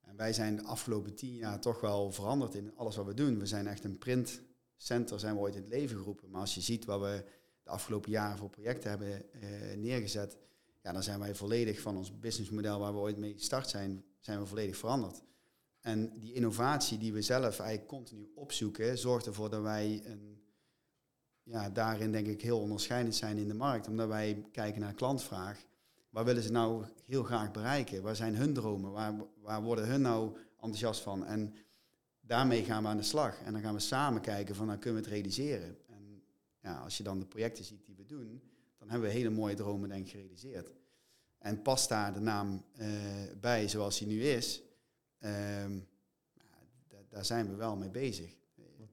En 0.00 0.16
wij 0.16 0.32
zijn 0.32 0.56
de 0.56 0.62
afgelopen 0.62 1.14
tien 1.14 1.34
jaar 1.34 1.60
toch 1.60 1.80
wel 1.80 2.12
veranderd 2.12 2.54
in 2.54 2.76
alles 2.76 2.96
wat 2.96 3.06
we 3.06 3.14
doen. 3.14 3.38
We 3.38 3.46
zijn 3.46 3.66
echt 3.66 3.84
een 3.84 3.98
printcenter, 3.98 5.20
zijn 5.20 5.34
we 5.34 5.40
ooit 5.40 5.54
in 5.54 5.60
het 5.60 5.70
leven 5.70 5.96
geroepen. 5.96 6.30
Maar 6.30 6.40
als 6.40 6.54
je 6.54 6.60
ziet 6.60 6.84
wat 6.84 7.00
we 7.00 7.24
de 7.62 7.70
afgelopen 7.70 8.10
jaren 8.10 8.38
voor 8.38 8.50
projecten 8.50 8.90
hebben 8.90 9.32
eh, 9.32 9.76
neergezet, 9.76 10.36
ja, 10.82 10.92
dan 10.92 11.02
zijn 11.02 11.18
wij 11.18 11.34
volledig 11.34 11.80
van 11.80 11.96
ons 11.96 12.18
businessmodel 12.18 12.78
waar 12.78 12.92
we 12.92 12.98
ooit 12.98 13.16
mee 13.16 13.32
gestart 13.32 13.68
zijn, 13.68 14.04
zijn 14.20 14.40
we 14.40 14.46
volledig 14.46 14.76
veranderd. 14.76 15.22
En 15.80 16.18
die 16.18 16.32
innovatie 16.32 16.98
die 16.98 17.12
we 17.12 17.22
zelf 17.22 17.58
eigenlijk 17.58 17.88
continu 17.88 18.30
opzoeken, 18.34 18.98
zorgt 18.98 19.26
ervoor 19.26 19.50
dat 19.50 19.62
wij 19.62 20.02
een, 20.04 20.42
ja, 21.42 21.70
daarin 21.70 22.12
denk 22.12 22.26
ik 22.26 22.42
heel 22.42 22.60
onderscheidend 22.60 23.14
zijn 23.14 23.38
in 23.38 23.48
de 23.48 23.54
markt. 23.54 23.88
Omdat 23.88 24.08
wij 24.08 24.44
kijken 24.52 24.80
naar 24.80 24.94
klantvraag. 24.94 25.66
Waar 26.10 26.24
willen 26.24 26.42
ze 26.42 26.50
nou 26.50 26.84
heel 27.04 27.22
graag 27.22 27.50
bereiken? 27.50 28.02
Waar 28.02 28.16
zijn 28.16 28.34
hun 28.34 28.54
dromen? 28.54 28.90
Waar, 28.90 29.14
waar 29.40 29.62
worden 29.62 29.86
hun 29.86 30.00
nou 30.00 30.36
enthousiast 30.52 31.00
van? 31.00 31.24
En 31.24 31.54
daarmee 32.20 32.64
gaan 32.64 32.82
we 32.82 32.88
aan 32.88 32.96
de 32.96 33.02
slag. 33.02 33.40
En 33.42 33.52
dan 33.52 33.62
gaan 33.62 33.74
we 33.74 33.80
samen 33.80 34.20
kijken 34.20 34.54
van, 34.54 34.66
nou 34.66 34.78
kunnen 34.78 35.02
we 35.02 35.08
het 35.08 35.16
realiseren? 35.16 35.78
En 35.86 36.22
ja, 36.60 36.78
als 36.78 36.96
je 36.96 37.02
dan 37.02 37.18
de 37.18 37.26
projecten 37.26 37.64
ziet 37.64 37.86
die 37.86 37.96
we 37.96 38.06
doen, 38.06 38.42
dan 38.78 38.90
hebben 38.90 39.08
we 39.08 39.14
hele 39.14 39.30
mooie 39.30 39.54
dromen 39.54 39.88
denk 39.88 40.04
ik 40.04 40.10
gerealiseerd. 40.10 40.79
En 41.40 41.62
past 41.62 41.88
daar 41.88 42.12
de 42.12 42.20
naam 42.20 42.64
uh, 42.76 42.88
bij 43.40 43.68
zoals 43.68 43.98
hij 43.98 44.08
nu 44.08 44.22
is, 44.22 44.62
Ehm, 45.20 45.78
daar 47.08 47.24
zijn 47.24 47.48
we 47.48 47.54
wel 47.54 47.76
mee 47.76 47.90
bezig. 47.90 48.38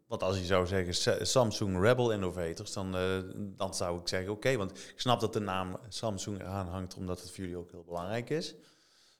Want 0.08 0.24
als 0.24 0.38
je 0.38 0.46
zou 0.46 0.68
zeggen 0.68 1.25
Samsung 1.27 1.82
Rebel 1.82 2.12
Innovators, 2.12 2.74
dan, 2.74 2.96
uh, 2.96 3.20
dan 3.36 3.75
zou 3.75 4.00
ik 4.00 4.08
zeggen 4.08 4.32
oké, 4.32 4.58
want 4.58 4.72
ik 4.72 5.00
snap 5.00 5.20
dat 5.20 5.34
de 5.34 5.39
naam 5.39 5.77
Samsung 5.88 6.39
eraan 6.39 6.68
hangt, 6.68 6.96
omdat 6.96 7.22
het 7.22 7.32
voor 7.32 7.39
jullie 7.39 7.58
ook 7.58 7.72
heel 7.72 7.84
belangrijk 7.84 8.30
is. 8.30 8.56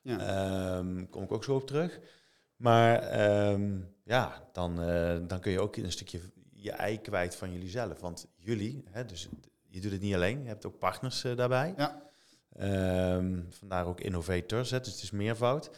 Ja. 0.02 0.76
Um, 0.76 1.08
kom 1.08 1.22
ik 1.22 1.32
ook 1.32 1.44
zo 1.44 1.54
op 1.54 1.66
terug. 1.66 2.00
Maar 2.56 3.20
um, 3.50 3.94
ja, 4.04 4.48
dan, 4.52 4.88
uh, 4.88 5.18
dan 5.26 5.40
kun 5.40 5.52
je 5.52 5.60
ook 5.60 5.76
een 5.76 5.92
stukje 5.92 6.20
je 6.52 6.72
ei 6.72 7.00
kwijt 7.00 7.36
van 7.36 7.52
jullie 7.52 7.68
zelf. 7.70 8.00
Want 8.00 8.26
jullie, 8.36 8.84
hè, 8.90 9.04
dus 9.04 9.28
je 9.68 9.80
doet 9.80 9.92
het 9.92 10.00
niet 10.00 10.14
alleen, 10.14 10.42
je 10.42 10.48
hebt 10.48 10.66
ook 10.66 10.78
partners 10.78 11.24
uh, 11.24 11.36
daarbij. 11.36 11.74
Ja. 11.76 12.07
Vandaar 13.48 13.86
ook 13.86 14.00
innovators, 14.00 14.70
hè, 14.70 14.78
dus 14.78 14.92
het 14.92 15.02
is 15.02 15.10
meervoud. 15.10 15.70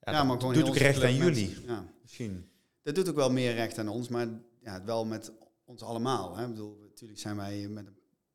Ja, 0.00 0.24
maar 0.24 0.40
gewoon 0.40 0.54
doet 0.54 0.68
ook 0.68 0.76
recht 0.76 1.02
aan 1.02 1.14
jullie. 1.14 1.56
Ja. 1.66 1.84
Misschien. 2.02 2.50
Dat 2.82 2.94
doet 2.94 3.08
ook 3.08 3.14
wel 3.14 3.30
meer 3.30 3.54
recht 3.54 3.78
aan 3.78 3.88
ons, 3.88 4.08
maar 4.08 4.28
ja, 4.60 4.84
wel 4.84 5.04
met 5.04 5.32
ons 5.64 5.82
allemaal. 5.82 6.36
Hè. 6.36 6.42
Ik 6.42 6.50
bedoel, 6.50 6.78
natuurlijk 6.82 7.20
zijn 7.20 7.36
wij 7.36 7.68
met 7.68 7.86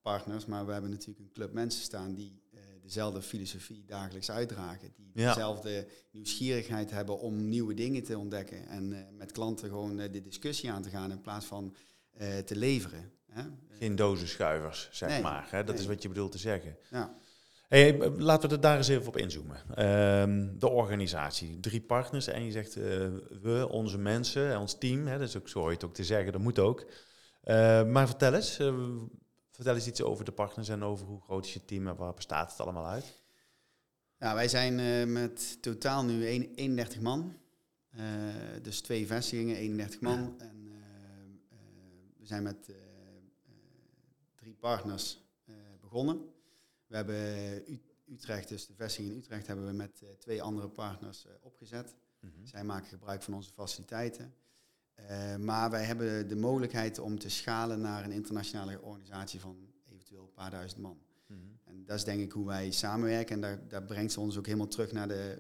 partners, 0.02 0.46
maar 0.46 0.66
we 0.66 0.72
hebben 0.72 0.90
natuurlijk 0.90 1.20
een 1.20 1.32
club 1.32 1.54
mensen 1.54 1.82
staan 1.82 2.14
die 2.14 2.42
uh, 2.54 2.60
dezelfde 2.82 3.22
filosofie 3.22 3.86
dagelijks 3.86 4.32
uitdragen. 4.32 4.94
Die 4.96 5.12
dezelfde 5.14 5.88
nieuwsgierigheid 6.12 6.92
hebben 6.92 7.20
om 7.20 7.50
nieuwe 7.50 7.74
dingen 7.74 8.04
te 8.04 8.18
ontdekken. 8.18 8.68
En 8.68 8.92
uh, 8.92 9.00
met 9.18 9.32
klanten 9.32 9.70
gewoon 9.70 10.00
uh, 10.00 10.12
de 10.12 10.22
discussie 10.22 10.72
aan 10.72 10.82
te 10.82 10.90
gaan 10.90 11.12
in 11.12 11.22
plaats 11.22 11.46
van 11.46 11.76
te 12.46 12.56
leveren. 12.56 13.12
Hè. 13.32 13.44
Geen 13.70 13.96
dozenschuivers, 13.96 14.90
zeg 14.92 15.22
maar. 15.22 15.48
Hè? 15.52 15.64
Dat 15.64 15.80
is 15.80 15.86
wat 15.86 16.02
je 16.02 16.08
bedoelt 16.08 16.32
te 16.32 16.38
zeggen. 16.38 16.78
Ja. 16.90 17.16
Hey, 17.72 18.10
laten 18.10 18.50
we 18.50 18.56
er 18.56 18.62
daar 18.62 18.78
eens 18.78 18.88
even 18.88 19.08
op 19.08 19.18
inzoomen. 19.18 19.86
Um, 20.22 20.60
de 20.60 20.70
organisatie, 20.70 21.60
drie 21.60 21.82
partners 21.82 22.28
en 22.28 22.46
je 22.46 22.52
zegt 22.52 22.78
uh, 22.78 22.84
we, 23.42 23.68
onze 23.70 23.98
mensen, 23.98 24.60
ons 24.60 24.78
team, 24.78 25.08
hè, 25.08 25.18
dat 25.18 25.28
is 25.28 25.38
ook 25.38 25.50
zo 25.50 25.70
het 25.70 25.84
ook 25.84 25.94
te 25.94 26.04
zeggen, 26.04 26.32
dat 26.32 26.42
moet 26.42 26.60
ook. 26.60 26.80
Uh, 26.80 27.84
maar 27.84 28.08
vertel 28.08 28.34
eens, 28.34 28.60
uh, 28.60 28.76
vertel 29.52 29.76
eens 29.76 29.88
iets 29.88 30.02
over 30.02 30.26
de 30.26 30.32
partners 30.32 30.70
en 30.70 30.84
over 30.84 31.06
hoe 31.06 31.22
groot 31.22 31.46
is 31.46 31.54
je 31.54 31.66
team 31.66 31.88
en 31.88 31.96
waar 31.96 32.14
bestaat 32.14 32.52
het 32.52 32.60
allemaal 32.60 32.88
uit? 32.88 33.24
Ja, 34.20 34.34
wij 34.34 34.48
zijn 34.48 35.12
met 35.12 35.62
totaal 35.62 36.04
nu 36.04 36.26
31 36.26 37.02
man, 37.02 37.38
dus 38.62 38.82
twee 38.82 39.08
vestigingen, 39.08 39.56
31 39.56 40.02
man. 40.02 40.36
Ja. 40.38 40.46
En 40.46 40.72
we 42.20 42.26
zijn 42.26 42.44
met 42.44 42.72
drie 44.36 44.56
partners 44.60 45.20
begonnen. 45.82 46.40
We 46.92 46.98
hebben 46.98 47.80
Utrecht, 48.06 48.48
dus 48.50 48.68
de 48.68 48.74
vestiging 48.74 49.12
in 49.12 49.18
Utrecht, 49.18 49.48
hebben 49.48 49.66
we 49.66 49.74
met 49.74 50.02
uh, 50.04 50.10
twee 50.10 50.42
andere 50.42 50.70
partners 50.70 51.26
uh, 51.26 51.32
opgezet. 51.42 51.96
Mm 52.20 52.32
-hmm. 52.36 52.46
Zij 52.46 52.64
maken 52.64 52.88
gebruik 52.88 53.24
van 53.24 53.34
onze 53.34 53.52
faciliteiten. 53.54 54.34
Uh, 55.00 55.36
maar 55.36 55.70
wij 55.70 55.84
hebben 55.84 56.28
de 56.28 56.36
mogelijkheid 56.36 57.00
om 57.00 57.20
te 57.20 57.30
schalen 57.30 57.82
naar 57.82 58.04
een 58.04 58.12
internationale 58.12 58.82
organisatie 58.82 59.40
van 59.40 59.74
eventueel 59.90 60.24
een 60.24 60.34
paar 60.34 60.52
duizend 60.52 60.82
man. 60.82 61.02
Mm 61.28 61.38
-hmm. 61.38 61.60
En 61.64 61.86
dat 61.86 61.98
is 61.98 62.04
denk 62.04 62.22
ik 62.22 62.32
hoe 62.32 62.46
wij 62.46 62.72
samenwerken. 62.72 63.36
En 63.36 63.42
daar, 63.42 63.68
daar 63.68 63.84
brengt 63.84 64.12
ze 64.12 64.20
ons 64.20 64.38
ook 64.38 64.46
helemaal 64.46 64.68
terug 64.68 64.92
naar, 64.92 65.08
de, 65.08 65.38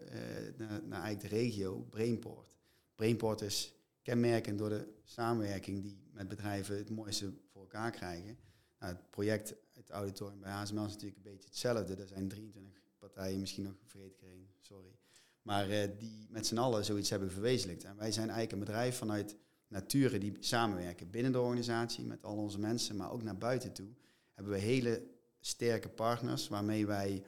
naar, 0.58 0.70
naar 0.84 1.02
eigenlijk 1.02 1.22
de 1.22 1.42
regio, 1.42 1.80
Brainport. 1.80 2.56
Brainport 2.96 3.42
is 3.42 3.74
kenmerkend 4.02 4.58
door 4.58 4.70
de 4.70 4.88
samenwerking 5.04 5.82
die 5.82 6.00
met 6.12 6.28
bedrijven 6.28 6.78
het 6.78 6.90
mooiste 6.90 7.34
voor 7.52 7.62
elkaar 7.62 7.92
krijgen. 7.92 8.38
Nou, 8.80 8.94
het 8.94 9.10
project 9.10 9.56
auditorium 9.92 10.40
bij 10.40 10.52
HSML 10.52 10.86
is 10.86 10.92
natuurlijk 10.92 11.18
een 11.18 11.32
beetje 11.32 11.48
hetzelfde. 11.48 11.96
Er 11.96 12.08
zijn 12.08 12.28
23 12.28 12.82
partijen, 13.00 13.40
misschien 13.40 13.64
nog 13.64 13.74
er 13.94 14.28
één, 14.28 14.50
sorry. 14.60 14.96
Maar 15.42 15.70
uh, 15.70 15.84
die 15.98 16.28
met 16.30 16.48
z'n 16.48 16.58
allen 16.58 16.86
zoiets 16.86 17.10
hebben 17.10 17.32
verwezenlijkt. 17.32 17.84
En 17.84 17.98
wij 17.98 18.12
zijn 18.12 18.30
eigenlijk 18.30 18.52
een 18.52 18.68
bedrijf 18.68 18.98
vanuit 18.98 19.36
Nature 19.68 20.18
die 20.18 20.38
samenwerken 20.40 21.10
binnen 21.10 21.32
de 21.32 21.40
organisatie 21.40 22.06
met 22.06 22.24
al 22.24 22.36
onze 22.36 22.60
mensen, 22.60 22.96
maar 22.96 23.12
ook 23.12 23.24
naar 23.24 23.38
buiten 23.38 23.74
toe. 23.74 23.90
Hebben 24.34 24.54
we 24.54 24.60
hele 24.60 25.04
sterke 25.40 25.90
partners 25.90 26.48
waarmee 26.48 26.86
wij 26.86 27.24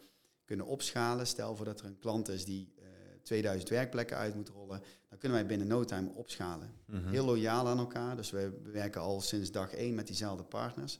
kunnen 0.45 0.65
opschalen. 0.65 1.27
Stel 1.27 1.55
voor 1.55 1.65
dat 1.65 1.79
er 1.79 1.85
een 1.85 1.99
klant 1.99 2.27
is 2.27 2.45
die 2.45 2.73
uh, 2.79 2.85
eh, 2.85 3.21
2000 3.21 3.69
werkplekken 3.69 4.17
uit 4.17 4.35
moet 4.35 4.49
rollen, 4.49 4.81
dan 5.09 5.17
kunnen 5.17 5.37
wij 5.37 5.47
binnen 5.47 5.67
no 5.67 5.83
time 5.83 6.09
opschalen. 6.09 6.73
Mhm. 6.85 7.09
Heel 7.09 7.25
loyaal 7.25 7.67
aan 7.67 7.77
elkaar, 7.77 8.15
dus 8.15 8.31
we 8.31 8.59
werken 8.63 9.01
al 9.01 9.21
sinds 9.21 9.51
dag 9.51 9.73
één 9.73 9.95
met 9.95 10.07
diezelfde 10.07 10.43
partners. 10.43 10.99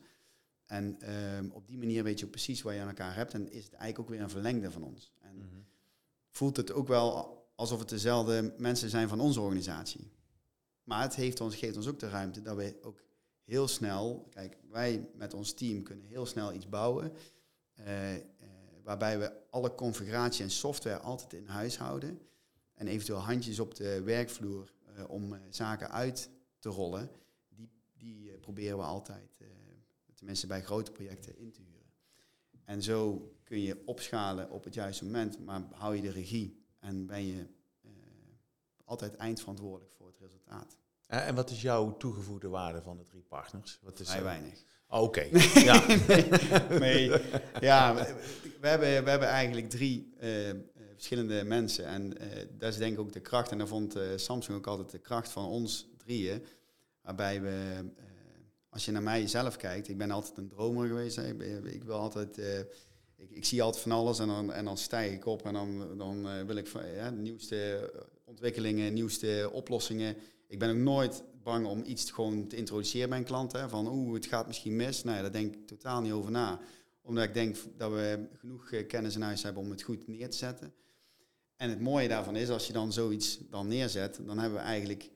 En 0.66 1.02
ehm, 1.02 1.50
op 1.50 1.68
die 1.68 1.78
manier 1.78 2.04
weet 2.04 2.20
je 2.20 2.26
ook 2.26 2.32
precies 2.32 2.62
waar 2.62 2.74
je 2.74 2.82
aan 2.82 2.88
elkaar 2.88 3.16
hebt. 3.16 3.34
En 3.34 3.52
is 3.52 3.64
het 3.64 3.74
eigenlijk 3.74 4.00
ook 4.00 4.10
weer 4.10 4.22
een 4.22 4.30
verlengde 4.30 4.72
van 4.72 4.84
ons. 4.84 5.14
En 5.20 5.36
mhm. 5.36 5.48
voelt 6.30 6.58
het 6.58 6.72
ook 6.72 6.88
wel 6.88 7.42
alsof 7.56 7.80
het 7.80 7.90
dezelfde 7.90 8.54
mensen 8.58 8.90
zijn 8.90 9.08
van 9.08 9.20
onze 9.20 9.42
organisatie. 9.42 10.12
Maar 10.84 11.02
het 11.02 11.16
heeft 11.16 11.42
ons, 11.42 11.56
geeft 11.56 11.78
ons 11.78 11.88
ook 11.88 12.00
de 12.00 12.10
ruimte 12.10 12.42
dat 12.42 12.56
we 12.56 12.78
ook 12.82 13.04
heel 13.44 13.68
snel, 13.68 14.28
kijk, 14.30 14.58
wij 14.70 15.10
met 15.16 15.34
ons 15.34 15.54
team 15.54 15.84
kunnen 15.84 16.06
heel 16.06 16.26
snel 16.26 16.54
iets 16.54 16.70
bouwen. 16.70 17.14
Uh, 17.80 18.14
uh, 18.14 18.22
waarbij 18.84 19.20
we 19.20 19.32
alle 19.50 19.76
configuratie 19.76 20.44
en 20.44 20.52
software 20.52 21.00
altijd 21.00 21.34
in 21.34 21.48
huis 21.48 21.78
houden. 21.78 22.20
En 22.74 22.88
eventueel 22.88 23.20
handjes 23.20 23.60
op 23.60 23.76
de 23.76 24.02
werkvloer 24.02 24.74
uh, 24.98 25.10
om 25.10 25.38
zaken 25.50 25.92
uit 25.92 26.30
te 26.60 26.70
rollen. 26.70 27.10
Die, 27.50 27.70
die 27.98 28.38
proberen 28.38 28.78
we 28.78 28.84
altijd 28.84 29.40
mensen 30.24 30.48
bij 30.48 30.62
grote 30.62 30.92
projecten 30.92 31.38
in 31.38 31.52
te 31.52 31.62
huren. 31.62 31.74
En 32.66 32.82
zo 32.82 33.32
kun 33.44 33.62
je 33.62 33.82
opschalen 33.86 34.50
op 34.50 34.64
het 34.64 34.74
juiste 34.74 35.04
moment, 35.04 35.46
maar 35.46 35.62
hou 35.72 35.96
je 35.96 36.02
de 36.02 36.12
regie 36.12 36.64
en 36.80 37.06
ben 37.06 37.26
je 37.26 37.48
uh, 37.86 37.92
altijd 38.86 39.16
eindverantwoordelijk 39.16 39.94
voor 39.94 40.08
het 40.08 40.18
resultaat. 40.20 40.78
En 41.08 41.36
wat 41.36 41.50
is 41.50 41.62
jouw 41.62 41.98
toegevoegde 41.98 42.48
waarde 42.48 42.82
van 42.82 42.98
de 42.98 43.04
drie 43.04 43.24
partners? 43.28 43.80
Wat 43.82 44.00
is 44.00 44.08
Vrij 44.08 44.20
uh, 44.20 44.26
weinig. 44.26 44.64
Oh, 44.88 45.02
Oké. 45.02 45.28
Okay. 45.32 45.64
ja. 45.64 45.88
nee, 46.80 47.12
ja, 47.60 47.96
we, 48.60 48.68
hebben, 48.68 49.04
we 49.04 49.10
hebben 49.10 49.28
eigenlijk 49.28 49.70
drie 49.70 50.14
uh, 50.22 50.30
verschillende 50.94 51.44
mensen. 51.44 51.86
En 51.86 52.18
dat 52.58 52.72
is 52.72 52.78
denk 52.78 52.94
ik 52.94 53.00
ook 53.00 53.14
de 53.14 53.20
kracht. 53.20 53.52
En 53.52 53.58
daar 53.58 53.68
vond 53.68 53.98
Samsung 54.16 54.58
ook 54.58 54.68
altijd 54.68 54.92
de 54.92 55.00
kracht 55.00 55.30
van 55.32 55.46
ons 55.46 55.88
drieën. 55.98 56.46
Waarbij 57.02 57.42
we 57.42 57.86
als 58.74 58.86
je 58.86 58.92
naar 58.92 59.04
mij 59.04 59.28
zelf 59.28 59.58
kijkt, 59.58 59.88
ik 59.88 59.98
ben 59.98 60.12
altijd 60.12 60.38
een 60.38 60.48
dromer 60.48 60.88
geweest. 60.88 61.18
Ik, 61.64 61.84
wil 61.84 61.96
altijd, 61.96 62.38
uh, 62.38 62.60
ik, 63.16 63.30
ik, 63.30 63.46
zie 63.46 63.62
altijd 63.62 63.84
van 63.84 63.92
alles 63.92 64.20
en 64.20 64.28
dan, 64.28 64.54
en 64.54 64.66
dan 64.66 64.78
stijg 64.78 65.14
ik 65.14 65.26
op 65.26 65.46
en 65.46 65.54
dan, 65.54 65.98
dan 65.98 66.28
uh, 66.28 66.42
wil 66.42 66.56
ik 66.56 66.68
van, 66.68 66.82
de 66.82 67.22
nieuwste 67.22 67.92
ontwikkelingen, 68.26 68.94
nieuwste 68.94 69.50
oplossingen. 69.54 70.16
Ik 70.48 70.60
ben 70.60 70.70
ook 70.70 70.76
nooit 70.76 71.24
bang 71.44 71.66
om 71.66 71.84
iets 71.86 72.12
gewoon 72.12 72.48
te 72.48 72.56
introduceren 72.56 73.10
bij 73.10 73.18
een 73.18 73.24
klant. 73.24 73.52
Hè, 73.52 73.70
van 73.70 73.88
oeh, 73.88 74.14
het 74.14 74.26
gaat 74.26 74.48
misschien 74.48 74.76
mis. 74.76 75.04
Nee, 75.04 75.22
daar 75.22 75.32
denk 75.32 75.54
ik 75.54 75.68
totaal 75.68 76.02
niet 76.02 76.12
over 76.12 76.32
na. 76.32 76.60
Omdat 77.02 77.24
ik 77.24 77.34
denk 77.34 77.58
dat 77.78 77.92
we 77.92 78.28
genoeg 78.38 78.72
eh, 78.72 78.88
kennis 78.88 79.16
in 79.16 79.22
huis 79.22 79.44
hebben 79.44 79.64
om 79.64 79.70
het 79.70 79.82
goed 79.82 80.08
neer 80.08 80.30
te 80.30 80.38
zetten. 80.38 80.74
En 81.56 81.70
het 81.70 81.82
mooie 81.82 82.08
daarvan 82.08 82.36
is, 82.36 82.50
als 82.50 82.68
je 82.68 82.74
dan 82.74 82.94
zoiets 82.94 83.40
dan 83.50 83.68
neerzet, 83.68 84.20
dan 84.26 84.40
hebben 84.40 84.60
we 84.60 84.66
eigenlijk 84.66 85.12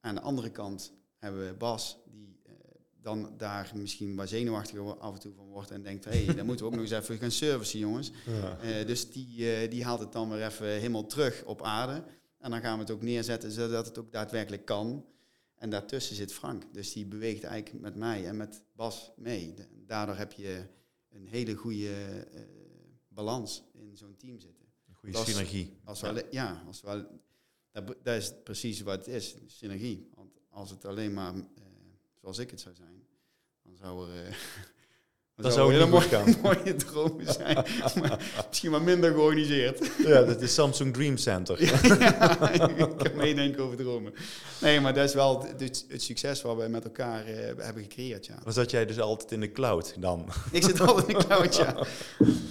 aan 0.00 0.14
de 0.14 0.20
andere 0.20 0.50
kant 0.50 0.92
hebben 1.22 1.46
we 1.46 1.54
Bas, 1.54 1.98
die 2.10 2.40
uh, 2.46 2.52
dan 3.00 3.34
daar 3.36 3.72
misschien 3.74 4.16
wat 4.16 4.28
zenuwachtiger 4.28 4.98
af 4.98 5.14
en 5.14 5.20
toe 5.20 5.32
van 5.34 5.46
wordt 5.46 5.70
en 5.70 5.82
denkt, 5.82 6.04
hé, 6.04 6.24
hey, 6.24 6.34
dan 6.34 6.46
moeten 6.46 6.64
we 6.64 6.70
ook 6.70 6.78
nog 6.78 6.90
eens 6.90 7.02
even 7.02 7.18
gaan 7.18 7.30
servicen, 7.30 7.78
jongens. 7.78 8.10
Ja. 8.26 8.58
Uh, 8.62 8.86
dus 8.86 9.10
die, 9.10 9.62
uh, 9.62 9.70
die 9.70 9.84
haalt 9.84 10.00
het 10.00 10.12
dan 10.12 10.30
weer 10.30 10.46
even 10.46 10.66
helemaal 10.66 11.06
terug 11.06 11.44
op 11.44 11.62
aarde. 11.62 12.04
En 12.38 12.50
dan 12.50 12.60
gaan 12.60 12.74
we 12.74 12.80
het 12.80 12.90
ook 12.90 13.02
neerzetten 13.02 13.50
zodat 13.50 13.86
het 13.86 13.98
ook 13.98 14.12
daadwerkelijk 14.12 14.64
kan. 14.64 15.06
En 15.54 15.70
daartussen 15.70 16.16
zit 16.16 16.32
Frank. 16.32 16.64
Dus 16.72 16.92
die 16.92 17.06
beweegt 17.06 17.44
eigenlijk 17.44 17.82
met 17.82 17.96
mij 17.96 18.26
en 18.26 18.36
met 18.36 18.62
Bas 18.76 19.12
mee. 19.16 19.54
daardoor 19.86 20.16
heb 20.16 20.32
je 20.32 20.66
een 21.08 21.26
hele 21.26 21.54
goede 21.54 21.94
balans 23.08 23.62
in 23.72 23.96
zo'n 23.96 24.16
team 24.16 24.38
zitten. 24.38 24.64
Een 24.88 24.94
goede 24.94 25.18
synergie. 25.18 25.76
Als 25.84 26.00
we, 26.00 26.26
ja. 26.30 26.62
als 26.66 26.80
we, 26.80 27.06
dat, 27.72 27.96
dat 28.02 28.16
is 28.16 28.32
precies 28.44 28.80
wat 28.80 29.06
het 29.06 29.14
is, 29.14 29.36
synergie. 29.46 30.10
Als 30.52 30.70
het 30.70 30.84
alleen 30.84 31.12
maar 31.12 31.34
uh, 31.34 31.40
zoals 32.20 32.38
ik 32.38 32.50
het 32.50 32.60
zou 32.60 32.74
zijn, 32.74 33.06
dan 33.62 33.76
zou 33.76 34.10
er, 34.10 34.16
uh, 34.28 34.34
Dat 35.34 35.52
zou 35.52 35.86
mooi, 35.86 36.08
gaan. 36.08 36.36
mooie 36.42 36.74
dromen 36.74 37.32
zijn. 37.32 37.54
maar 38.00 38.44
misschien 38.48 38.70
wat 38.70 38.82
minder 38.82 39.12
georganiseerd. 39.12 39.90
ja, 39.98 40.22
dat 40.22 40.40
is 40.40 40.54
Samsung 40.54 40.94
Dream 40.94 41.16
Center. 41.16 41.64
ja, 41.64 42.50
ik 42.50 42.96
kan 42.96 43.16
meedenken 43.16 43.62
over 43.62 43.76
dromen. 43.76 44.14
Nee, 44.60 44.80
maar 44.80 44.94
dat 44.94 45.08
is 45.08 45.14
wel 45.14 45.42
het, 45.42 45.84
het 45.88 46.02
succes 46.02 46.42
wat 46.42 46.56
we 46.56 46.68
met 46.68 46.84
elkaar 46.84 47.28
uh, 47.28 47.34
hebben 47.56 47.82
gecreëerd. 47.82 48.26
Ja. 48.26 48.38
Maar 48.44 48.52
zat 48.52 48.70
jij 48.70 48.86
dus 48.86 49.00
altijd 49.00 49.32
in 49.32 49.40
de 49.40 49.52
cloud 49.52 49.94
dan? 49.98 50.28
ik 50.52 50.62
zit 50.62 50.80
altijd 50.80 51.08
in 51.08 51.18
de 51.18 51.24
cloud, 51.24 51.56
ja. 51.56 51.86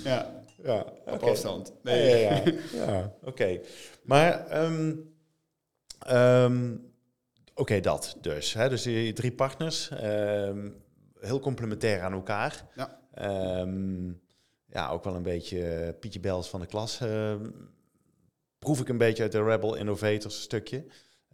ja. 0.03 0.39
Ja, 0.63 0.85
op 1.05 1.23
afstand. 1.23 1.73
Nee. 1.83 2.19
Ja, 2.19 2.35
ja, 2.35 2.43
ja. 2.73 3.13
oké. 3.23 3.59
Maar, 4.03 4.63
um, 4.63 5.13
um, 6.11 6.90
oké, 7.61 7.79
dat 7.79 8.17
dus. 8.21 8.53
Hè? 8.53 8.69
Dus 8.69 8.81
die 8.81 9.13
drie 9.13 9.31
partners. 9.31 9.89
Um, 10.03 10.75
heel 11.19 11.39
complementair 11.39 12.01
aan 12.01 12.13
elkaar. 12.13 12.67
Ja. 12.75 12.99
Um, 13.61 14.21
ja, 14.65 14.89
ook 14.89 15.03
wel 15.03 15.15
een 15.15 15.23
beetje 15.23 15.95
Pietje 15.99 16.19
Bels 16.19 16.49
van 16.49 16.59
de 16.59 16.65
klas. 16.65 17.01
Uh, 17.01 17.35
proef 18.59 18.79
ik 18.79 18.89
een 18.89 18.97
beetje 18.97 19.23
uit 19.23 19.31
de 19.31 19.43
Rebel 19.43 19.75
Innovators 19.75 20.41
stukje. 20.41 20.85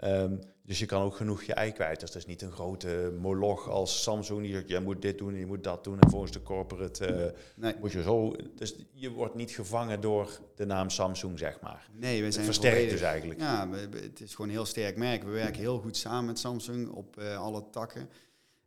Um, 0.04 0.40
dus 0.68 0.80
je 0.80 0.86
kan 0.86 1.02
ook 1.02 1.16
genoeg 1.16 1.44
je 1.44 1.54
ei 1.54 1.72
kwijt. 1.72 2.00
Dus 2.00 2.12
dat 2.12 2.22
is 2.22 2.28
niet 2.28 2.42
een 2.42 2.52
grote 2.52 3.14
moloch 3.20 3.70
als 3.70 4.04
Samsung 4.04 4.42
die 4.42 4.52
zegt, 4.52 4.68
je 4.68 4.80
moet 4.80 5.02
dit 5.02 5.18
doen, 5.18 5.36
je 5.36 5.46
moet 5.46 5.64
dat 5.64 5.84
doen. 5.84 6.00
En 6.00 6.10
volgens 6.10 6.32
de 6.32 6.44
corporate 6.44 7.08
uh, 7.08 7.40
nee. 7.56 7.76
moet 7.80 7.92
je 7.92 8.02
zo... 8.02 8.36
Dus 8.56 8.76
je 8.94 9.12
wordt 9.12 9.36
niet 9.36 9.52
gevangen 9.52 10.02
door 10.02 10.40
de 10.56 10.66
naam 10.66 10.90
Samsung, 10.90 11.40
zeg 11.40 11.60
maar. 11.62 11.90
Nee, 11.94 12.24
we 12.24 12.32
zijn 12.32 12.46
versterkt 12.46 12.90
dus 12.90 13.02
eigenlijk. 13.02 13.40
Ja, 13.40 13.70
het 13.92 14.22
is 14.22 14.32
gewoon 14.32 14.48
een 14.48 14.56
heel 14.56 14.66
sterk 14.66 14.98
merk. 14.98 15.24
We 15.24 15.30
werken 15.30 15.60
heel 15.60 15.80
goed 15.80 15.98
samen 15.98 16.26
met 16.26 16.40
Samsung 16.40 16.90
op 16.90 17.20
uh, 17.20 17.38
alle 17.38 17.70
takken. 17.70 18.10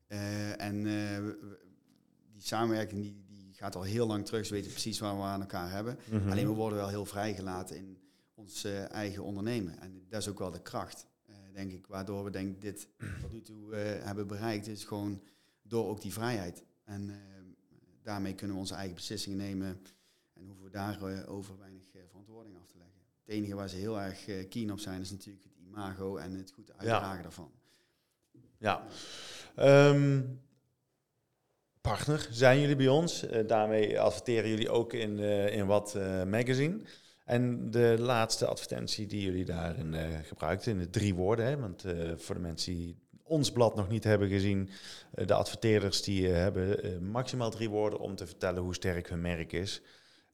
Uh, 0.09 0.61
en 0.61 0.83
die 2.33 2.42
samenwerking 2.42 3.02
die, 3.02 3.25
die 3.28 3.54
gaat 3.54 3.76
al 3.76 3.83
heel 3.83 4.07
lang 4.07 4.26
terug. 4.26 4.47
Ze 4.47 4.54
weten 4.54 4.71
precies 4.71 4.99
waar 4.99 5.16
we 5.16 5.23
aan 5.23 5.40
elkaar 5.40 5.71
hebben. 5.71 5.99
Mm 6.11 6.21
-hmm. 6.21 6.30
Alleen 6.30 6.47
we 6.47 6.54
worden 6.54 6.78
wel 6.78 6.88
heel 6.88 7.04
vrijgelaten 7.04 7.76
in 7.76 7.99
ons 8.35 8.64
eigen 8.88 9.23
ondernemen. 9.23 9.80
En 9.80 10.07
dat 10.09 10.21
is 10.21 10.28
ook 10.28 10.38
wel 10.38 10.50
de 10.50 10.62
kracht 10.62 11.09
denk 11.52 11.73
ik, 11.73 11.87
waardoor 11.87 12.25
we 12.25 12.30
denk 12.30 12.61
dit 12.61 12.88
tot 13.21 13.33
nu 13.33 13.40
toe 13.40 13.71
uh, 13.71 14.04
hebben 14.04 14.26
bereikt, 14.26 14.66
is 14.66 14.85
gewoon 14.85 15.23
door 15.62 15.88
ook 15.88 16.00
die 16.00 16.12
vrijheid. 16.12 16.64
En 16.85 17.09
uh, 17.09 17.16
daarmee 18.02 18.35
kunnen 18.35 18.57
we 18.57 18.62
onze 18.62 18.75
eigen 18.75 18.95
beslissingen 18.95 19.38
nemen 19.38 19.83
en 20.33 20.47
hoeven 20.47 20.64
we 20.64 20.71
daarover 20.71 21.28
over 21.28 21.59
weinig 21.59 21.85
verantwoording 22.09 22.57
af 22.57 22.66
te 22.66 22.78
leggen. 22.78 23.00
Het 23.25 23.35
enige 23.35 23.54
waar 23.54 23.69
ze 23.69 23.76
heel 23.76 24.00
erg 24.00 24.49
keen 24.49 24.73
op 24.73 24.78
zijn, 24.78 25.00
is 25.00 25.11
natuurlijk 25.11 25.45
het 25.45 25.57
imago 25.66 26.16
en 26.16 26.33
het 26.33 26.50
goed 26.50 26.73
uitdragen 26.73 27.16
ja. 27.16 27.23
daarvan. 27.23 27.52
Ja. 28.59 28.87
Um, 29.88 30.40
partner 31.80 32.28
zijn 32.30 32.61
jullie 32.61 32.76
bij 32.76 32.88
ons. 32.88 33.26
daarmee 33.47 34.00
adverteren 34.00 34.50
jullie 34.50 34.71
ook 34.71 34.92
in, 34.92 35.19
in 35.52 35.66
wat 35.66 35.95
magazine. 36.26 36.80
En 37.31 37.71
de 37.71 37.97
laatste 37.99 38.47
advertentie 38.47 39.07
die 39.07 39.23
jullie 39.23 39.45
daarin 39.45 39.93
uh, 39.93 40.03
gebruikten, 40.23 40.73
in 40.73 40.79
de 40.79 40.91
drie 40.91 41.15
woorden, 41.15 41.45
hè, 41.45 41.59
want 41.59 41.85
uh, 41.85 42.13
voor 42.17 42.35
de 42.35 42.41
mensen 42.41 42.75
die 42.75 42.97
ons 43.23 43.53
blad 43.53 43.77
nog 43.77 43.89
niet 43.89 44.05
hebben 44.05 44.29
gezien, 44.29 44.71
uh, 45.15 45.27
de 45.27 45.35
adverteerders 45.35 46.03
die 46.03 46.29
hebben 46.29 47.11
maximaal 47.11 47.51
drie 47.51 47.69
woorden 47.69 47.99
om 47.99 48.17
te 48.17 48.27
vertellen 48.27 48.63
hoe 48.63 48.75
sterk 48.75 49.09
hun 49.09 49.21
merk 49.21 49.53
is. 49.53 49.83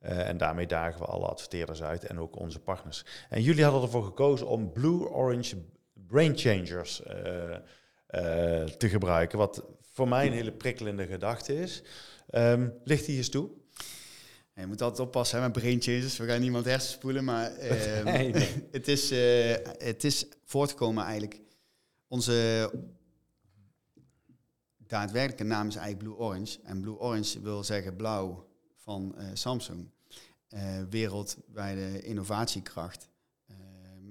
en 0.01 0.37
daarmee 0.37 0.67
dagen 0.67 1.01
we 1.01 1.07
alle 1.07 1.27
adverteerders 1.27 1.83
uit 1.83 2.05
en 2.05 2.19
ook 2.19 2.39
onze 2.39 2.61
partners. 2.61 3.05
En 3.31 3.43
jullie 3.43 3.63
hadden 3.63 3.83
ervoor 3.83 4.05
gekozen 4.05 4.49
om 4.49 4.73
Blue 4.73 5.09
Orange 5.09 5.57
Brain 6.07 6.37
Changers 6.39 7.03
te 8.79 8.89
gebruiken, 8.89 9.39
wat 9.39 9.65
voor 9.93 10.09
mij 10.09 10.27
een 10.27 10.33
hele 10.33 10.53
prikkelende 10.53 11.07
gedachte 11.07 11.61
is. 11.61 11.83
Um, 12.31 12.75
ligt 12.85 13.07
die 13.07 13.17
eens 13.17 13.29
toe? 13.29 13.51
Je 14.61 14.67
moet 14.67 14.83
altijd 14.83 15.07
oppassen 15.09 15.39
hè, 15.39 15.45
met 15.45 15.53
brain 15.53 15.83
changes. 15.83 16.17
We 16.17 16.27
gaan 16.27 16.41
niemand 16.41 16.65
hersenspoelen, 16.65 17.25
maar 17.25 17.53
uh, 17.63 18.35
het, 18.73 18.89
is, 18.89 19.13
uh, 19.13 19.55
het 19.79 20.05
is 20.05 20.27
voortgekomen 20.45 21.05
eigenlijk. 21.05 21.41
Onze 22.09 22.71
daadwerkelijke 24.77 25.45
naam 25.45 25.69
is 25.69 25.77
eigenlijk 25.77 26.09
Blue 26.09 26.27
Orange. 26.27 26.59
En 26.63 26.81
Blue 26.81 26.99
Orange 26.99 27.41
wil 27.41 27.65
zeggen 27.65 27.97
blauw 27.97 28.47
van 28.77 29.15
uh, 29.19 29.25
Samsung. 29.33 29.91
wereldwijde 30.91 32.01
innovatiekracht. 32.01 33.09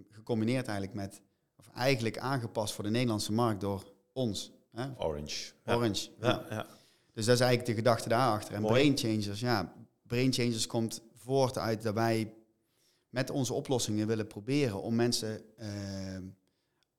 gecombineerd 0.09 0.67
eigenlijk 0.67 0.97
met, 0.97 1.21
of 1.55 1.69
eigenlijk 1.73 2.17
aangepast 2.17 2.73
voor 2.73 2.83
de 2.83 2.89
Nederlandse 2.89 3.33
markt 3.33 3.61
door 3.61 3.83
ons. 4.13 4.51
Hè? 4.71 4.87
Orange. 4.97 5.51
Orange. 5.65 6.09
Ja. 6.19 6.27
Ja. 6.27 6.45
ja. 6.49 6.67
Dus 7.13 7.25
dat 7.25 7.35
is 7.35 7.41
eigenlijk 7.41 7.65
de 7.65 7.75
gedachte 7.75 8.09
daarachter. 8.09 8.53
En 8.53 8.61
Mooi. 8.61 8.73
brain 8.73 8.97
changers, 8.97 9.39
ja, 9.39 9.74
Brain 10.07 10.33
Changers 10.33 10.67
komt 10.67 11.01
voort 11.13 11.57
uit 11.57 11.81
dat 11.81 11.93
wij 11.93 12.33
met 13.09 13.29
onze 13.29 13.53
oplossingen 13.53 14.07
willen 14.07 14.27
proberen 14.27 14.81
om 14.81 14.95
mensen 14.95 15.41
uh, 15.59 15.67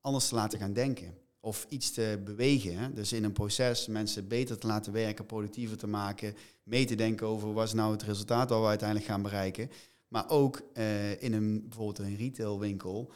anders 0.01 0.29
te 0.29 0.35
laten 0.35 0.59
gaan 0.59 0.73
denken. 0.73 1.14
Of 1.40 1.66
iets 1.69 1.90
te 1.90 2.21
bewegen. 2.25 2.79
Hè? 2.79 2.92
Dus 2.92 3.12
in 3.12 3.25
een 3.25 3.33
proces 3.33 3.87
mensen 3.87 4.29
beter 4.29 4.59
te 4.59 4.66
laten 4.66 4.92
werken, 4.92 5.27
productiever 5.27 5.77
te 5.77 5.87
maken, 5.87 6.35
mee 6.62 6.85
te 6.85 6.95
denken 6.95 7.27
over 7.27 7.53
wat 7.53 7.66
is 7.66 7.73
nou 7.73 7.92
het 7.92 8.03
resultaat 8.03 8.51
wat 8.51 8.61
we 8.61 8.66
uiteindelijk 8.66 9.09
gaan 9.09 9.23
bereiken. 9.23 9.71
Maar 10.09 10.31
ook 10.31 10.62
uh, 10.75 11.23
in 11.23 11.33
een 11.33 11.69
bijvoorbeeld 11.69 11.99
een 11.99 12.16
retailwinkel 12.16 13.12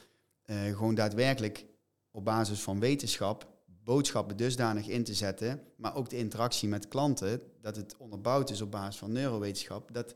uh, 0.46 0.56
gewoon 0.62 0.94
daadwerkelijk 0.94 1.66
op 2.10 2.24
basis 2.24 2.60
van 2.60 2.80
wetenschap 2.80 3.49
boodschappen 3.84 4.36
dusdanig 4.36 4.88
in 4.88 5.04
te 5.04 5.14
zetten, 5.14 5.62
maar 5.76 5.94
ook 5.94 6.08
de 6.10 6.16
interactie 6.16 6.68
met 6.68 6.88
klanten, 6.88 7.42
dat 7.60 7.76
het 7.76 7.96
onderbouwd 7.96 8.50
is 8.50 8.60
op 8.60 8.70
basis 8.70 8.96
van 8.96 9.12
neurowetenschap, 9.12 9.94
dat 9.94 10.14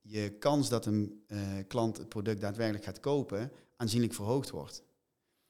je 0.00 0.30
kans 0.30 0.68
dat 0.68 0.86
een 0.86 1.24
uh, 1.28 1.38
klant 1.68 1.96
het 1.96 2.08
product 2.08 2.40
daadwerkelijk 2.40 2.84
gaat 2.84 3.00
kopen 3.00 3.52
aanzienlijk 3.76 4.14
verhoogd 4.14 4.50
wordt. 4.50 4.82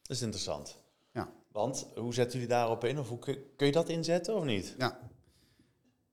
Dat 0.03 0.17
is 0.17 0.23
interessant. 0.23 0.79
Ja. 1.13 1.33
Want 1.53 1.87
hoe 1.95 2.15
zetten 2.15 2.33
jullie 2.33 2.55
daarop 2.55 2.85
in? 2.85 2.99
Of 2.99 3.09
hoe 3.09 3.19
kun 3.57 3.67
je 3.67 3.73
dat 3.73 3.89
inzetten 3.89 4.35
of 4.35 4.45
niet? 4.45 4.75
Ja. 4.79 5.11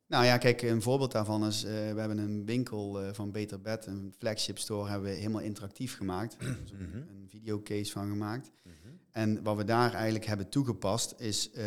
Nou 0.07 0.25
ja, 0.25 0.37
kijk, 0.37 0.61
een 0.61 0.81
voorbeeld 0.81 1.11
daarvan 1.11 1.45
is, 1.45 1.63
uh, 1.63 1.71
we 1.71 1.99
hebben 1.99 2.17
een 2.17 2.45
winkel 2.45 3.03
uh, 3.03 3.13
van 3.13 3.31
Beter 3.31 3.61
Bed, 3.61 3.85
een 3.85 4.13
flagship 4.17 4.57
store, 4.57 4.89
hebben 4.89 5.09
we 5.09 5.15
helemaal 5.15 5.41
interactief 5.41 5.95
gemaakt. 5.95 6.37
mm 6.41 6.57
-hmm. 6.91 6.95
een 6.95 7.27
videocase 7.29 7.91
van 7.91 8.07
gemaakt. 8.09 8.51
Mm 8.63 8.73
en 9.17 9.43
wat 9.43 9.57
we 9.57 9.63
daar 9.63 9.93
eigenlijk 9.93 10.25
hebben 10.25 10.49
toegepast 10.49 11.13
is, 11.17 11.49
uh, 11.53 11.63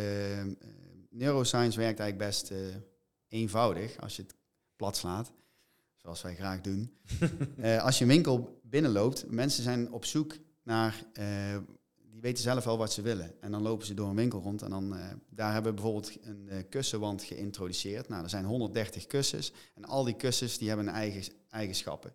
neuroscience 1.09 1.79
werkt 1.79 1.99
eigenlijk 1.99 2.29
best 2.29 2.51
uh, 2.51 2.57
eenvoudig 3.27 3.99
als 3.99 4.15
je 4.15 4.21
het 4.21 4.35
plat 4.75 4.97
slaat, 4.97 5.31
zoals 5.95 6.21
wij 6.21 6.35
graag 6.35 6.61
doen. 6.61 6.97
uh, 7.57 7.83
als 7.85 7.97
je 7.97 8.03
een 8.03 8.09
winkel 8.09 8.61
binnenloopt, 8.63 9.25
mensen 9.29 9.63
zijn 9.63 9.91
op 9.91 10.05
zoek 10.05 10.37
naar, 10.63 11.03
die 12.11 12.21
weten 12.21 12.43
zelf 12.43 12.63
wel 12.63 12.77
wat 12.77 12.93
ze 12.93 13.01
willen. 13.01 13.41
En 13.41 13.51
dan 13.51 13.61
lopen 13.61 13.85
ze 13.85 13.93
door 13.93 14.09
een 14.09 14.15
winkel 14.15 14.41
rond 14.41 14.61
en 14.61 14.69
dan, 14.69 14.95
daar 15.29 15.53
hebben 15.53 15.75
we 15.75 15.81
bijvoorbeeld 15.81 16.17
een 16.21 16.69
kussenwand 16.69 17.23
geïntroduceerd. 17.23 18.07
Nou, 18.09 18.23
er 18.23 18.29
zijn 18.29 18.45
130 18.45 19.07
kussens 19.07 19.51
en 19.75 19.85
al 19.85 20.03
die 20.03 20.15
kussens 20.15 20.57
die 20.57 20.67
hebben 20.67 20.87
een 20.87 20.93
eigen 20.93 21.33
eigenschappen. 21.49 22.13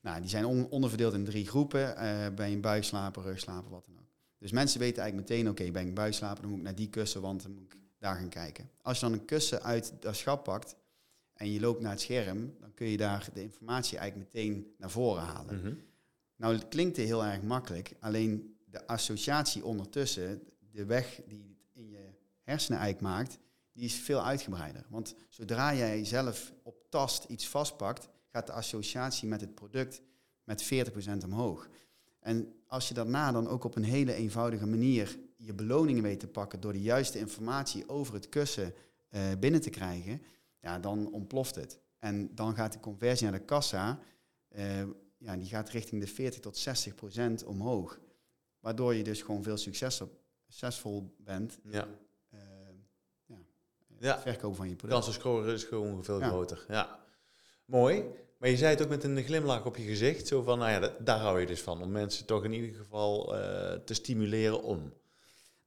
Nou, 0.00 0.20
die 0.20 0.30
zijn 0.30 0.44
on 0.44 0.68
onderverdeeld 0.68 1.14
in 1.14 1.24
drie 1.24 1.46
groepen, 1.46 1.94
bij 2.34 2.52
een 2.52 2.60
buikslaper, 2.60 3.22
rugslaper, 3.22 3.70
wat 3.70 3.84
dan 3.84 3.98
ook. 3.98 4.09
Dus 4.40 4.52
mensen 4.52 4.80
weten 4.80 5.02
eigenlijk 5.02 5.30
meteen, 5.30 5.48
oké, 5.48 5.70
ben 5.70 5.86
ik 5.86 5.94
buislapen, 5.94 6.40
dan 6.40 6.50
moet 6.50 6.58
ik 6.58 6.64
naar 6.64 6.74
die 6.74 6.88
kussen, 6.88 7.20
want 7.20 7.42
dan 7.42 7.52
moet 7.52 7.72
ik 7.72 7.78
daar 7.98 8.16
gaan 8.16 8.28
kijken. 8.28 8.70
Als 8.82 9.00
je 9.00 9.06
dan 9.06 9.12
een 9.12 9.24
kussen 9.24 9.62
uit 9.62 9.92
dat 10.00 10.16
schap 10.16 10.44
pakt 10.44 10.76
en 11.32 11.52
je 11.52 11.60
loopt 11.60 11.80
naar 11.80 11.90
het 11.90 12.00
scherm, 12.00 12.54
dan 12.60 12.74
kun 12.74 12.86
je 12.86 12.96
daar 12.96 13.28
de 13.34 13.42
informatie 13.42 13.98
eigenlijk 13.98 14.32
meteen 14.32 14.74
naar 14.78 14.90
voren 14.90 15.22
halen. 15.22 15.60
Mm 15.64 15.78
Nou, 16.36 16.54
het 16.54 16.68
klinkt 16.68 16.96
heel 16.96 17.24
erg 17.24 17.42
makkelijk, 17.42 17.92
alleen 17.98 18.56
de 18.64 18.86
associatie 18.86 19.64
ondertussen, 19.64 20.42
de 20.70 20.84
weg 20.84 21.20
die 21.26 21.42
het 21.48 21.68
in 21.72 21.88
je 21.90 22.08
hersenen 22.42 22.78
eigenlijk 22.78 23.14
maakt, 23.14 23.38
die 23.72 23.84
is 23.84 23.94
veel 23.94 24.24
uitgebreider. 24.24 24.84
Want 24.88 25.14
zodra 25.28 25.74
jij 25.74 26.04
zelf 26.04 26.52
op 26.62 26.84
tast 26.88 27.24
iets 27.24 27.48
vastpakt, 27.48 28.08
gaat 28.32 28.46
de 28.46 28.52
associatie 28.52 29.28
met 29.28 29.40
het 29.40 29.54
product 29.54 30.00
met 30.44 30.64
40% 30.64 31.24
omhoog. 31.24 31.68
En 32.20 32.54
als 32.70 32.88
je 32.88 32.94
daarna 32.94 33.32
dan 33.32 33.48
ook 33.48 33.64
op 33.64 33.76
een 33.76 33.84
hele 33.84 34.14
eenvoudige 34.14 34.66
manier 34.66 35.18
je 35.36 35.54
beloningen 35.54 36.02
weet 36.02 36.20
te 36.20 36.26
pakken 36.26 36.60
door 36.60 36.72
de 36.72 36.82
juiste 36.82 37.18
informatie 37.18 37.88
over 37.88 38.14
het 38.14 38.28
kussen 38.28 38.74
uh, 39.10 39.20
binnen 39.38 39.60
te 39.60 39.70
krijgen, 39.70 40.22
ja, 40.60 40.78
dan 40.78 41.12
ontploft 41.12 41.54
het. 41.54 41.78
En 41.98 42.34
dan 42.34 42.54
gaat 42.54 42.72
de 42.72 42.80
conversie 42.80 43.30
naar 43.30 43.38
de 43.38 43.44
kassa, 43.44 43.98
uh, 44.56 44.82
ja, 45.18 45.36
die 45.36 45.46
gaat 45.46 45.68
richting 45.68 46.00
de 46.00 46.06
40 46.06 46.40
tot 46.40 46.56
60 46.56 46.94
procent 46.94 47.44
omhoog. 47.44 48.00
Waardoor 48.60 48.94
je 48.94 49.04
dus 49.04 49.22
gewoon 49.22 49.42
veel 49.42 49.56
succesvol 49.56 51.14
bent. 51.18 51.58
Ja. 51.64 51.88
Uh, 52.34 52.40
ja, 53.26 53.36
ja. 53.98 54.20
verkoop 54.20 54.56
van 54.56 54.68
je 54.68 54.76
product. 54.76 55.04
Kans 55.04 55.14
scoren 55.14 55.54
is 55.54 55.64
gewoon 55.64 56.04
veel 56.04 56.20
groter. 56.20 56.64
Ja. 56.68 57.04
Mooi. 57.64 58.04
Maar 58.40 58.48
je 58.48 58.56
zei 58.56 58.70
het 58.70 58.82
ook 58.82 58.88
met 58.88 59.04
een 59.04 59.22
glimlach 59.22 59.66
op 59.66 59.76
je 59.76 59.82
gezicht, 59.82 60.26
zo 60.26 60.42
van, 60.42 60.58
nou 60.58 60.70
ja, 60.70 60.92
daar 60.98 61.18
hou 61.18 61.40
je 61.40 61.46
dus 61.46 61.60
van, 61.60 61.82
om 61.82 61.90
mensen 61.90 62.26
toch 62.26 62.44
in 62.44 62.52
ieder 62.52 62.74
geval 62.74 63.36
uh, 63.36 63.72
te 63.72 63.94
stimuleren 63.94 64.62
om. 64.62 64.92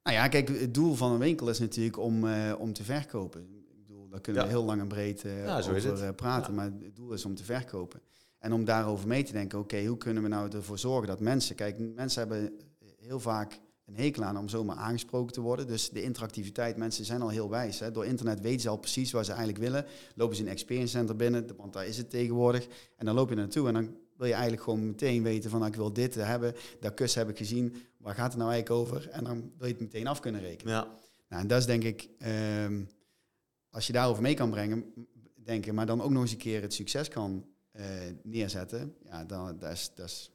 Nou 0.04 0.16
ja, 0.16 0.28
kijk, 0.28 0.48
het 0.48 0.74
doel 0.74 0.94
van 0.94 1.12
een 1.12 1.20
winkel 1.20 1.50
is 1.50 1.60
natuurlijk 1.60 1.98
om, 1.98 2.24
uh, 2.24 2.54
om 2.58 2.74
te 2.74 2.84
verkopen. 2.84 3.42
Ik 3.42 3.78
bedoel, 3.78 4.10
Daar 4.10 4.22
kunnen 4.22 4.44
we 4.44 4.50
heel 4.50 4.64
lang 4.64 4.82
en 4.82 4.88
breed 4.88 5.24
uh, 5.24 5.58
over 5.58 6.14
praten. 6.14 6.54
Maar 6.54 6.66
het 6.66 6.96
doel 6.96 7.14
is 7.14 7.26
om 7.26 7.36
te 7.36 7.44
verkopen. 7.44 8.02
En 8.40 8.54
om 8.54 8.66
daarover 8.66 9.08
mee 9.08 9.24
te 9.24 9.32
denken, 9.32 9.60
oké, 9.60 9.86
hoe 9.86 9.98
kunnen 9.98 10.24
we 10.24 10.30
nou 10.30 10.52
ervoor 10.52 10.80
zorgen 10.80 11.08
dat 11.08 11.20
mensen... 11.20 11.56
Kijk, 11.56 11.80
mensen 11.80 12.20
hebben 12.20 12.54
heel 12.98 13.20
vaak 13.20 13.60
een 13.94 14.04
hekel 14.04 14.24
aan 14.24 14.38
om 14.38 14.50
zomaar 14.50 14.76
aangesproken 14.76 15.34
te 15.34 15.42
worden. 15.42 15.68
Dus 15.68 15.90
de 15.90 16.02
interactiviteit, 16.02 16.78
mensen 16.78 17.06
zijn 17.06 17.22
al 17.22 17.30
heel 17.30 17.50
wijs. 17.50 17.80
Hè. 17.80 17.92
Door 17.92 18.06
internet 18.06 18.42
weten 18.42 18.62
ze 18.62 18.70
al 18.70 18.78
precies 18.78 19.12
waar 19.12 19.26
ze 19.26 19.32
eigenlijk 19.32 19.60
willen. 19.60 19.86
Lopen 20.16 20.36
ze 20.36 20.42
een 20.42 20.48
experience 20.48 20.98
center 20.98 21.16
binnen, 21.16 21.56
want 21.58 21.74
daar 21.74 21.86
is 21.86 21.98
het 21.98 22.10
tegenwoordig. 22.10 22.68
En 22.98 23.06
dan 23.06 23.16
loop 23.16 23.30
je 23.30 23.36
naartoe 23.36 23.68
en 23.68 23.74
dan 23.74 23.96
wil 24.18 24.28
je 24.28 24.34
eigenlijk 24.34 24.64
gewoon 24.64 24.86
meteen 24.86 25.24
weten 25.24 25.50
van 25.50 25.60
nou, 25.60 25.72
ik 25.72 25.78
wil 25.78 25.94
dit 25.94 26.16
hebben, 26.16 26.54
dat 26.80 26.94
kus 26.94 27.16
heb 27.16 27.30
ik 27.30 27.38
gezien, 27.38 27.76
waar 27.98 28.16
gaat 28.16 28.32
het 28.32 28.38
nou 28.38 28.52
eigenlijk 28.52 28.82
over? 28.82 29.10
En 29.10 29.24
dan 29.24 29.52
wil 29.58 29.68
je 29.68 29.74
het 29.74 29.82
meteen 29.82 30.08
af 30.08 30.20
kunnen 30.20 30.42
rekenen. 30.42 30.74
Ja. 30.74 30.88
Nou, 31.30 31.42
en 31.42 31.48
dat 31.48 31.60
is 31.60 31.66
denk 31.66 31.84
ik, 31.84 32.10
um, 32.66 32.88
als 33.70 33.88
je 33.88 33.94
daarover 33.94 34.22
mee 34.22 34.34
kan 34.34 34.50
brengen, 34.50 34.94
denken, 35.36 35.76
maar 35.76 35.86
dan 35.86 36.02
ook 36.02 36.12
nog 36.12 36.22
eens 36.22 36.32
een 36.32 36.38
keer 36.38 36.62
het 36.62 36.74
succes 36.74 37.08
kan 37.08 37.46
uh, 37.74 37.86
neerzetten, 38.24 38.96
ja, 39.04 39.24
dan, 39.24 39.58
dat, 39.58 39.72
is, 39.72 39.92
dat 39.96 40.06
is 40.06 40.32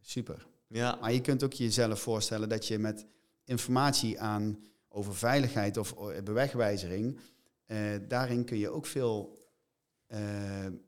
super. 0.00 0.46
Ja. 0.68 0.98
Maar 1.00 1.12
je 1.12 1.20
kunt 1.20 1.42
ook 1.42 1.52
jezelf 1.52 2.00
voorstellen 2.00 2.48
dat 2.48 2.66
je 2.66 2.78
met 2.78 3.06
informatie 3.44 4.20
aan 4.20 4.64
over 4.88 5.14
veiligheid 5.14 5.76
of 5.76 5.92
eh, 5.92 6.22
bewegwijzering, 6.22 7.18
uh, 7.66 7.78
daarin 8.08 8.44
kun 8.44 8.58
je 8.58 8.70
ook 8.70 8.86
veel 8.86 9.38
uh, 10.08 10.18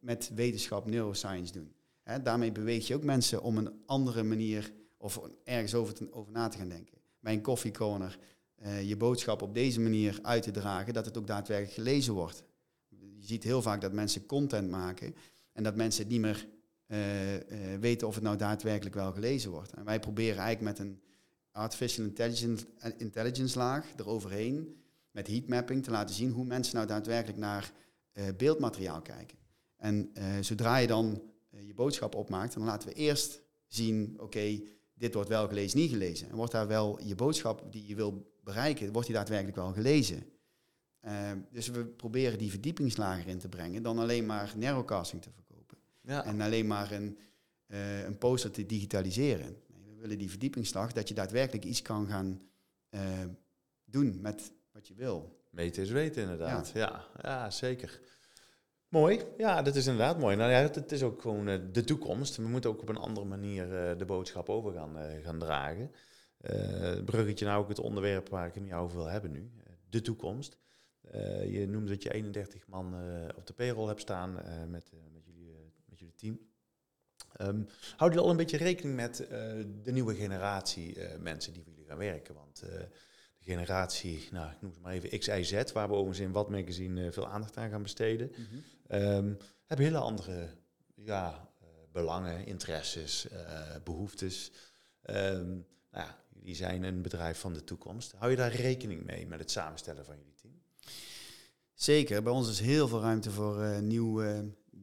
met 0.00 0.30
wetenschap, 0.34 0.86
neuroscience 0.86 1.52
doen. 1.52 1.72
Hè, 2.02 2.22
daarmee 2.22 2.52
beweeg 2.52 2.86
je 2.86 2.94
ook 2.94 3.04
mensen 3.04 3.42
om 3.42 3.56
een 3.56 3.72
andere 3.86 4.22
manier 4.22 4.72
of 4.96 5.20
ergens 5.44 5.74
over, 5.74 5.94
te, 5.94 6.12
over 6.12 6.32
na 6.32 6.48
te 6.48 6.58
gaan 6.58 6.68
denken. 6.68 6.98
Bij 7.20 7.32
een 7.32 7.42
koffiecorner 7.42 8.18
je 8.84 8.96
boodschap 8.96 9.42
op 9.42 9.54
deze 9.54 9.80
manier 9.80 10.18
uit 10.22 10.42
te 10.42 10.50
dragen, 10.50 10.92
dat 10.92 11.04
het 11.04 11.18
ook 11.18 11.26
daadwerkelijk 11.26 11.74
gelezen 11.74 12.14
wordt. 12.14 12.42
Je 12.88 13.26
ziet 13.26 13.42
heel 13.42 13.62
vaak 13.62 13.80
dat 13.80 13.92
mensen 13.92 14.26
content 14.26 14.70
maken 14.70 15.14
en 15.52 15.62
dat 15.62 15.76
mensen 15.76 16.02
het 16.02 16.12
niet 16.12 16.20
meer 16.20 16.48
uh, 16.92 17.34
uh, 17.34 17.40
weten 17.80 18.06
of 18.06 18.14
het 18.14 18.24
nou 18.24 18.36
daadwerkelijk 18.36 18.94
wel 18.94 19.12
gelezen 19.12 19.50
wordt. 19.50 19.72
En 19.72 19.84
wij 19.84 20.00
proberen 20.00 20.38
eigenlijk 20.38 20.78
met 20.78 20.86
een 20.86 21.00
artificial 21.52 22.06
intelligence, 22.06 22.66
intelligence 22.96 23.58
laag 23.58 23.86
eroverheen, 23.96 24.82
met 25.10 25.26
heatmapping, 25.26 25.84
te 25.84 25.90
laten 25.90 26.14
zien 26.14 26.30
hoe 26.30 26.44
mensen 26.44 26.74
nou 26.74 26.86
daadwerkelijk 26.86 27.38
naar 27.38 27.72
beeldmateriaal 28.36 29.02
kijken. 29.02 29.38
En 29.76 30.12
zodra 30.40 30.76
je 30.76 30.86
dan 30.86 31.22
je 31.48 31.74
boodschap 31.74 32.14
opmaakt, 32.14 32.54
dan 32.54 32.64
laten 32.64 32.88
we 32.88 32.94
eerst 32.94 33.42
zien, 33.66 34.14
oké, 34.20 34.60
dit 34.94 35.14
wordt 35.14 35.28
wel 35.28 35.48
gelezen, 35.48 35.78
niet 35.78 35.90
gelezen. 35.90 36.30
En 36.30 36.36
wordt 36.36 36.52
daar 36.52 36.66
wel 36.66 37.00
je 37.02 37.14
boodschap 37.14 37.72
die 37.72 37.86
je 37.86 37.94
wil 37.94 38.32
bereiken, 38.44 38.92
wordt 38.92 39.06
die 39.06 39.16
daadwerkelijk 39.16 39.56
wel 39.56 39.72
gelezen. 39.72 40.22
Dus 41.50 41.68
we 41.68 41.84
proberen 41.84 42.38
die 42.38 42.50
verdiepingslager 42.50 43.26
in 43.26 43.38
te 43.38 43.48
brengen 43.48 43.82
dan 43.82 43.98
alleen 43.98 44.26
maar 44.26 44.52
narrowcasting 44.56 45.22
te. 45.22 45.30
Ja. 46.10 46.24
En 46.24 46.40
alleen 46.40 46.66
maar 46.66 46.92
een, 46.92 47.18
uh, 47.66 48.02
een 48.02 48.18
poster 48.18 48.50
te 48.50 48.66
digitaliseren. 48.66 49.56
Nee, 49.66 49.94
we 49.94 50.00
willen 50.00 50.18
die 50.18 50.30
verdiepingsslag 50.30 50.92
dat 50.92 51.08
je 51.08 51.14
daadwerkelijk 51.14 51.64
iets 51.64 51.82
kan 51.82 52.06
gaan 52.06 52.40
uh, 52.90 53.00
doen 53.84 54.20
met 54.20 54.52
wat 54.72 54.88
je 54.88 54.94
wil. 54.94 55.38
Meten 55.50 55.82
is 55.82 55.90
weten 55.90 56.22
inderdaad. 56.22 56.70
Ja, 56.74 56.80
ja, 56.80 57.06
ja 57.22 57.50
zeker. 57.50 58.00
Mooi, 58.88 59.20
ja, 59.36 59.62
dat 59.62 59.76
is 59.76 59.86
inderdaad 59.86 60.18
mooi. 60.18 60.36
Nou 60.36 60.50
ja, 60.50 60.58
het, 60.58 60.92
is 60.92 61.02
ook 61.02 61.20
gewoon 61.20 61.48
uh, 61.48 61.58
de 61.72 61.84
toekomst. 61.84 62.36
We 62.36 62.48
moeten 62.48 62.70
ook 62.70 62.80
op 62.80 62.88
een 62.88 62.96
andere 62.96 63.26
manier 63.26 63.68
de 63.98 64.04
boodschap 64.04 64.48
over 64.48 64.72
gaan, 64.72 64.96
gaan 65.22 65.38
dragen. 65.38 65.90
het 66.40 67.04
bruggetje 67.04 67.46
nou 67.46 67.62
ook 67.62 67.68
het 67.68 67.78
onderwerp 67.78 68.28
waar 68.28 68.46
ik 68.46 68.54
het 68.54 68.62
met 68.62 68.70
jou 68.70 68.84
over 68.84 68.96
wil 68.96 69.06
hebben 69.06 69.30
nu. 69.30 69.50
de 69.88 70.00
toekomst. 70.00 70.58
je 71.46 71.66
noemde 71.68 71.90
dat 71.90 72.02
je 72.02 72.12
31 72.12 72.66
man 72.66 72.94
op 73.36 73.46
de 73.46 73.52
payroll 73.52 73.88
hebt 73.88 74.00
staan 74.00 74.34
met, 74.70 74.92
met, 75.12 75.24
jullie, 75.24 75.72
met 75.84 75.98
jullie 75.98 76.09
team. 76.20 76.38
Um, 77.40 77.68
houden 77.96 78.08
jullie 78.08 78.18
al 78.18 78.30
een 78.30 78.36
beetje 78.36 78.56
rekening 78.56 78.96
met 78.96 79.16
de 79.82 79.92
nieuwe 79.92 80.14
generatie 80.14 80.98
mensen 81.18 81.52
die 81.52 81.62
voor 81.62 81.72
jullie 81.72 81.88
gaan 81.88 81.98
werken? 81.98 82.34
Want 82.34 82.62
generatie, 83.38 84.28
nou, 84.30 84.50
ik 84.50 84.60
noem 84.60 84.70
het 84.70 84.80
maar 84.80 84.92
even 84.92 85.18
X, 85.18 85.26
Y, 85.28 85.42
Z, 85.42 85.72
waar 85.72 85.88
we 85.88 85.94
overigens 85.94 86.26
in 86.26 86.32
wat 86.32 86.50
magazine 86.50 87.12
veel 87.12 87.28
aandacht 87.28 87.56
aan 87.56 87.70
gaan 87.70 87.82
besteden, 87.82 88.32
mm 88.36 88.46
-hmm. 88.88 89.36
hebben 89.66 89.86
hele 89.86 89.98
andere 89.98 90.48
ja, 90.94 91.48
belangen, 91.92 92.46
interesses, 92.46 93.26
behoeftes. 93.84 94.52
Um, 95.10 95.66
nou 95.90 96.06
ja, 96.06 96.24
jullie 96.34 96.54
zijn 96.54 96.82
een 96.82 97.02
bedrijf 97.02 97.38
van 97.38 97.52
de 97.52 97.64
toekomst. 97.64 98.12
Hou 98.12 98.30
je 98.30 98.36
daar 98.36 98.54
rekening 98.54 99.04
mee 99.04 99.26
met 99.26 99.38
het 99.38 99.50
samenstellen 99.50 100.04
van 100.04 100.16
jullie 100.16 100.34
team? 100.34 100.62
Zeker, 101.74 102.22
bij 102.22 102.32
ons 102.32 102.48
is 102.48 102.60
heel 102.60 102.88
veel 102.88 103.00
ruimte 103.00 103.30
voor 103.30 103.82
nieuw, 103.82 104.22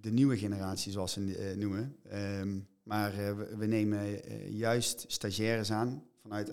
de 0.02 0.12
nieuwe 0.12 0.38
generatie, 0.38 0.92
zoals 0.92 1.12
ze 1.12 1.56
noemen. 1.58 1.96
Um, 2.14 2.68
maar 2.84 3.16
we, 3.16 3.56
we, 3.58 3.66
nemen 3.66 4.22
juist 4.52 5.06
stagiaires 5.08 5.72
aan 5.72 6.04
vanuit 6.22 6.52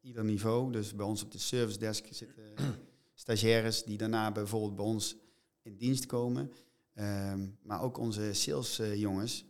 ieder 0.00 0.24
niveau. 0.24 0.72
Dus 0.72 0.94
bij 0.94 1.06
ons 1.06 1.22
op 1.22 1.32
de 1.32 1.38
service 1.38 1.78
desk 1.78 2.06
zitten 2.10 2.54
stagiaires 3.14 3.84
die 3.84 3.98
daarna 3.98 4.32
bijvoorbeeld 4.32 4.76
bij 4.76 4.84
ons 4.84 5.16
in 5.62 5.76
dienst 5.76 6.06
komen. 6.06 6.52
Ehm, 6.94 7.46
maar 7.62 7.82
ook 7.82 7.98
onze 7.98 8.32
salesjongens. 8.32 9.44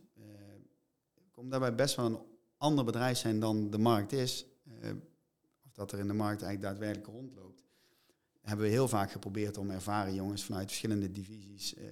Omdat 1.35 1.59
wij 1.59 1.75
best 1.75 1.95
wel 1.95 2.05
een 2.05 2.19
ander 2.57 2.85
bedrijf 2.85 3.17
zijn 3.17 3.39
dan 3.39 3.69
de 3.69 3.77
markt 3.77 4.11
is. 4.11 4.45
Of 5.65 5.73
dat 5.73 5.91
er 5.91 5.99
in 5.99 6.07
de 6.07 6.13
markt 6.13 6.41
eigenlijk 6.41 6.73
daadwerkelijk 6.73 7.07
rondloopt. 7.07 7.63
Hebben 8.41 8.65
we 8.65 8.71
heel 8.71 8.87
vaak 8.87 9.11
geprobeerd 9.11 9.57
om 9.57 9.69
ervaren 9.69 10.13
jongens 10.13 10.43
vanuit 10.43 10.67
verschillende 10.67 11.11
divisies 11.11 11.73
eh, 11.73 11.83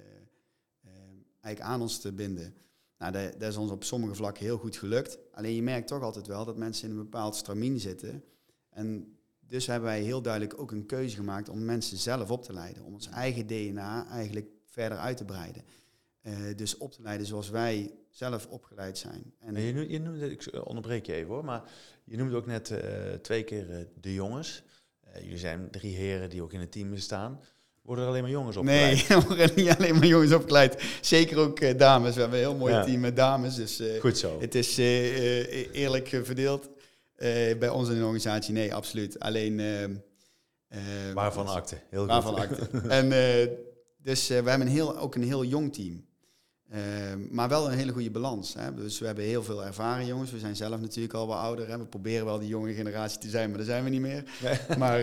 eigenlijk 1.40 1.74
aan 1.74 1.80
ons 1.80 1.98
te 1.98 2.12
binden. 2.12 2.54
Nou, 2.98 3.12
dat, 3.12 3.32
dat, 3.40 3.50
is 3.50 3.56
ons 3.56 3.70
op 3.70 3.84
sommige 3.84 4.14
vlakken 4.14 4.44
heel 4.44 4.58
goed 4.58 4.76
gelukt. 4.76 5.18
Alleen 5.32 5.54
je 5.54 5.62
merkt 5.62 5.88
toch 5.88 6.02
altijd 6.02 6.26
wel 6.26 6.44
dat 6.44 6.56
mensen 6.56 6.84
in 6.84 6.90
een 6.90 7.02
bepaald 7.02 7.36
stramien 7.36 7.80
zitten. 7.80 8.24
En 8.70 9.18
dus 9.50 9.66
hebben 9.66 9.88
wij 9.88 10.02
heel 10.02 10.22
duidelijk 10.22 10.60
ook 10.60 10.70
een 10.70 10.86
keuze 10.86 11.16
gemaakt 11.16 11.48
om 11.48 11.64
mensen 11.64 11.98
zelf 11.98 12.30
op 12.30 12.42
te 12.42 12.52
leiden. 12.52 12.84
Om 12.84 12.94
ons 12.94 13.08
eigen 13.08 13.46
DNA 13.46 14.06
eigenlijk 14.08 14.50
verder 14.64 14.98
uit 14.98 15.16
te 15.16 15.24
breiden. 15.24 15.64
Uh, 16.22 16.34
dus 16.56 16.76
op 16.76 16.92
te 16.92 17.02
leiden 17.02 17.26
zoals 17.26 17.50
wij 17.50 17.94
zelf 18.10 18.46
opgeleid 18.46 18.98
zijn. 18.98 19.34
En 19.38 19.60
je, 19.60 19.72
noemde, 19.72 19.92
je 19.92 20.00
noemde, 20.00 20.30
ik 20.30 20.64
onderbreek 20.64 21.06
je 21.06 21.12
even 21.12 21.30
hoor, 21.30 21.44
maar 21.44 21.72
je 22.04 22.16
noemde 22.16 22.36
ook 22.36 22.46
net 22.46 22.70
uh, 22.70 23.12
twee 23.12 23.44
keer 23.44 23.70
uh, 23.70 23.86
de 24.00 24.14
jongens. 24.14 24.62
jullie 25.14 25.38
zijn 25.38 25.70
drie 25.70 25.94
heren 25.94 26.30
die 26.30 26.42
ook 26.42 26.52
in 26.52 26.60
het 26.60 26.72
team 26.72 26.96
staan. 26.96 27.40
Worden 27.90 28.08
er 28.08 28.14
alleen 28.14 28.24
maar 28.24 28.32
jongens 28.32 28.56
opgeleid? 28.56 29.08
Nee, 29.08 29.20
worden 29.28 29.50
niet 29.54 29.76
alleen 29.78 29.94
maar 29.94 30.06
jongens 30.06 30.32
opgeleid. 30.32 30.82
Zeker 31.00 31.38
ook 31.38 31.78
dames. 31.78 32.14
We 32.14 32.20
hebben 32.20 32.38
een 32.38 32.44
heel 32.44 32.56
mooi 32.56 32.72
ja. 32.72 32.84
team 32.84 33.00
met 33.00 33.16
dames. 33.16 33.54
Dus, 33.54 33.82
Goed 34.00 34.18
zo. 34.18 34.40
Het 34.40 34.54
is 34.54 34.76
eerlijk 35.72 36.20
verdeeld. 36.22 36.68
Bij 37.58 37.68
ons 37.68 37.88
in 37.88 37.94
de 37.94 38.00
organisatie, 38.00 38.54
nee, 38.54 38.74
absoluut. 38.74 39.20
Alleen... 39.20 39.58
Uh, 39.58 41.12
waarvan 41.14 41.48
akte, 41.48 41.76
heel 41.88 42.06
waarvan 42.06 42.32
goed. 42.32 42.42
akte. 42.42 42.78
en 42.98 43.08
dus 44.02 44.28
we 44.28 44.34
hebben 44.34 44.60
een 44.60 44.68
heel, 44.68 44.98
ook 44.98 45.14
een 45.14 45.22
heel 45.22 45.44
jong 45.44 45.74
team. 45.74 46.06
Maar 47.30 47.48
wel 47.48 47.70
een 47.70 47.78
hele 47.78 47.92
goede 47.92 48.10
balans. 48.10 48.54
Hè. 48.54 48.74
Dus 48.74 48.98
we 48.98 49.06
hebben 49.06 49.24
heel 49.24 49.42
veel 49.42 49.64
ervaren 49.64 50.06
jongens. 50.06 50.30
We 50.30 50.38
zijn 50.38 50.56
zelf 50.56 50.80
natuurlijk 50.80 51.14
al 51.14 51.26
wat 51.26 51.38
ouder. 51.38 51.68
Hè. 51.68 51.78
We 51.78 51.86
proberen 51.86 52.24
wel 52.24 52.38
die 52.38 52.48
jonge 52.48 52.72
generatie 52.72 53.18
te 53.18 53.28
zijn, 53.28 53.48
maar 53.48 53.58
daar 53.58 53.66
zijn 53.66 53.84
we 53.84 53.90
niet 53.90 54.00
meer. 54.00 54.24
Nee. 54.42 54.58
Maar, 54.78 55.02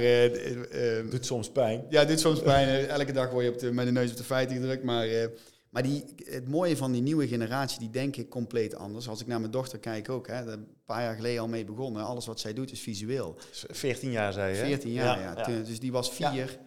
doet 1.09 1.25
soms 1.25 1.51
pijn. 1.51 1.85
Ja, 1.89 2.05
doet 2.05 2.19
soms 2.19 2.41
pijn. 2.51 2.87
Elke 2.87 3.11
dag 3.11 3.31
word 3.31 3.45
je 3.45 3.51
op 3.51 3.59
de, 3.59 3.71
met 3.71 3.85
de 3.85 3.91
neus 3.91 4.11
op 4.11 4.17
de 4.17 4.23
feiten 4.23 4.55
gedrukt. 4.55 4.83
Maar 4.83 5.29
maar 5.69 5.83
die, 5.85 6.03
het 6.25 6.47
mooie 6.47 6.77
van 6.77 6.91
die 6.91 7.01
nieuwe 7.01 7.27
generatie, 7.27 7.79
die 7.79 7.89
denk 7.89 8.15
ik 8.15 8.29
compleet 8.29 8.75
anders. 8.75 9.07
Als 9.07 9.21
ik 9.21 9.27
naar 9.27 9.39
mijn 9.39 9.51
dochter 9.51 9.79
kijk 9.79 10.09
ook, 10.09 10.27
hè, 10.27 10.51
een 10.51 10.67
paar 10.85 11.01
jaar 11.01 11.15
geleden 11.15 11.41
al 11.41 11.47
mee 11.47 11.65
begonnen. 11.65 12.05
Alles 12.05 12.25
wat 12.25 12.39
zij 12.39 12.53
doet 12.53 12.71
is 12.71 12.79
visueel. 12.79 13.35
14 13.51 14.11
jaar 14.11 14.33
zei 14.33 14.55
je? 14.55 14.63
14 14.63 14.91
jaar, 14.91 15.19
ja. 15.19 15.33
ja. 15.47 15.63
dus 15.63 15.79
die 15.79 15.91
was 15.91 16.11
vier 16.11 16.59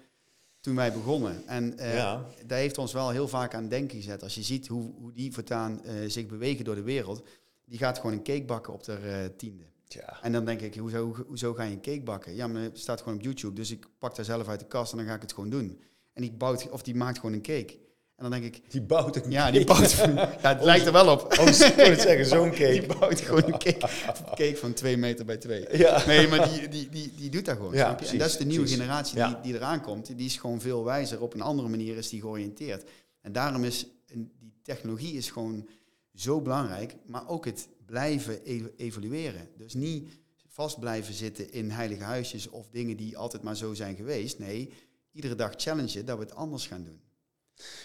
toen 0.60 0.74
wij 0.74 0.92
begonnen. 0.92 1.46
En 1.46 1.74
uh, 1.78 1.94
ja. 1.94 2.26
dat 2.46 2.58
heeft 2.58 2.78
ons 2.78 2.92
wel 2.92 3.10
heel 3.10 3.28
vaak 3.28 3.54
aan 3.54 3.68
denken 3.68 3.96
gezet. 3.96 4.22
Als 4.22 4.34
je 4.34 4.42
ziet 4.42 4.66
hoe, 4.66 4.92
hoe 4.94 5.12
die 5.12 5.32
voortaan 5.32 5.80
uh, 5.84 5.92
zich 6.06 6.26
bewegen 6.26 6.64
door 6.64 6.74
de 6.74 6.82
wereld. 6.82 7.22
Die 7.64 7.78
gaat 7.78 7.98
gewoon 7.98 8.12
een 8.12 8.22
cake 8.22 8.44
bakken 8.44 8.72
op 8.72 8.84
de 8.84 8.98
uh, 9.04 9.36
tiende. 9.36 9.64
Ja. 9.88 10.22
En 10.22 10.32
dan 10.32 10.44
denk 10.44 10.60
ik, 10.60 10.74
hoezo, 10.74 11.14
hoezo 11.26 11.54
ga 11.54 11.62
je 11.62 11.72
een 11.72 11.80
cake 11.80 12.02
bakken? 12.02 12.34
Ja, 12.34 12.46
maar 12.46 12.62
het 12.62 12.78
staat 12.78 13.00
gewoon 13.00 13.18
op 13.18 13.24
YouTube. 13.24 13.54
Dus 13.54 13.70
ik 13.70 13.86
pak 13.98 14.16
daar 14.16 14.24
zelf 14.24 14.48
uit 14.48 14.60
de 14.60 14.66
kast 14.66 14.92
en 14.92 14.98
dan 14.98 15.06
ga 15.06 15.14
ik 15.14 15.22
het 15.22 15.32
gewoon 15.32 15.50
doen. 15.50 15.80
En 16.12 16.22
die, 16.22 16.32
bouwt, 16.32 16.70
of 16.70 16.82
die 16.82 16.94
maakt 16.94 17.18
gewoon 17.18 17.34
een 17.34 17.42
cake. 17.42 17.78
En 18.20 18.30
dan 18.30 18.40
denk 18.40 18.54
ik... 18.54 18.70
Die 18.70 18.82
bouwt 18.82 19.16
een 19.16 19.30
Ja, 19.30 19.50
die 19.50 19.64
bouwt... 19.64 19.90
ja, 19.90 20.38
het 20.40 20.62
lijkt 20.70 20.86
er 20.86 20.92
wel 20.92 21.08
op. 21.12 21.38
Oh, 21.38 21.46
ik 21.46 21.54
zeggen, 21.54 22.26
zo'n 22.26 22.50
cake. 22.60 22.70
Die 22.70 22.86
bouwt 22.86 23.20
gewoon 23.20 23.44
een 23.44 23.58
cake, 23.58 23.88
cake 24.24 24.56
van 24.56 24.72
twee 24.72 24.96
meter 24.96 25.24
bij 25.24 25.36
twee. 25.36 25.76
Ja. 25.78 26.06
Nee, 26.06 26.28
maar 26.28 26.50
die, 26.50 26.68
die, 26.68 26.88
die, 26.88 27.12
die 27.16 27.30
doet 27.30 27.44
dat 27.44 27.56
gewoon. 27.56 27.74
Ja, 27.74 27.98
en 27.98 28.18
dat 28.18 28.28
is 28.28 28.36
de 28.36 28.44
nieuwe 28.44 28.66
generatie 28.66 29.24
die, 29.24 29.40
die 29.42 29.54
eraan 29.54 29.82
komt. 29.82 30.16
Die 30.16 30.26
is 30.26 30.36
gewoon 30.36 30.60
veel 30.60 30.84
wijzer. 30.84 31.22
Op 31.22 31.34
een 31.34 31.40
andere 31.40 31.68
manier 31.68 31.96
is 31.96 32.08
die 32.08 32.20
georiënteerd. 32.20 32.84
En 33.20 33.32
daarom 33.32 33.64
is 33.64 33.86
die 34.06 34.60
technologie 34.62 35.12
is 35.14 35.30
gewoon 35.30 35.68
zo 36.14 36.40
belangrijk. 36.40 36.96
Maar 37.06 37.28
ook 37.28 37.44
het 37.44 37.68
blijven 37.86 38.44
evolueren. 38.76 39.48
Dus 39.56 39.74
niet 39.74 40.08
vast 40.46 40.78
blijven 40.78 41.14
zitten 41.14 41.52
in 41.52 41.70
heilige 41.70 42.02
huisjes 42.02 42.48
of 42.48 42.68
dingen 42.70 42.96
die 42.96 43.18
altijd 43.18 43.42
maar 43.42 43.56
zo 43.56 43.74
zijn 43.74 43.96
geweest. 43.96 44.38
Nee, 44.38 44.72
iedere 45.12 45.34
dag 45.34 45.52
challengen 45.56 46.04
dat 46.04 46.18
we 46.18 46.24
het 46.24 46.34
anders 46.34 46.66
gaan 46.66 46.84
doen. 46.84 47.00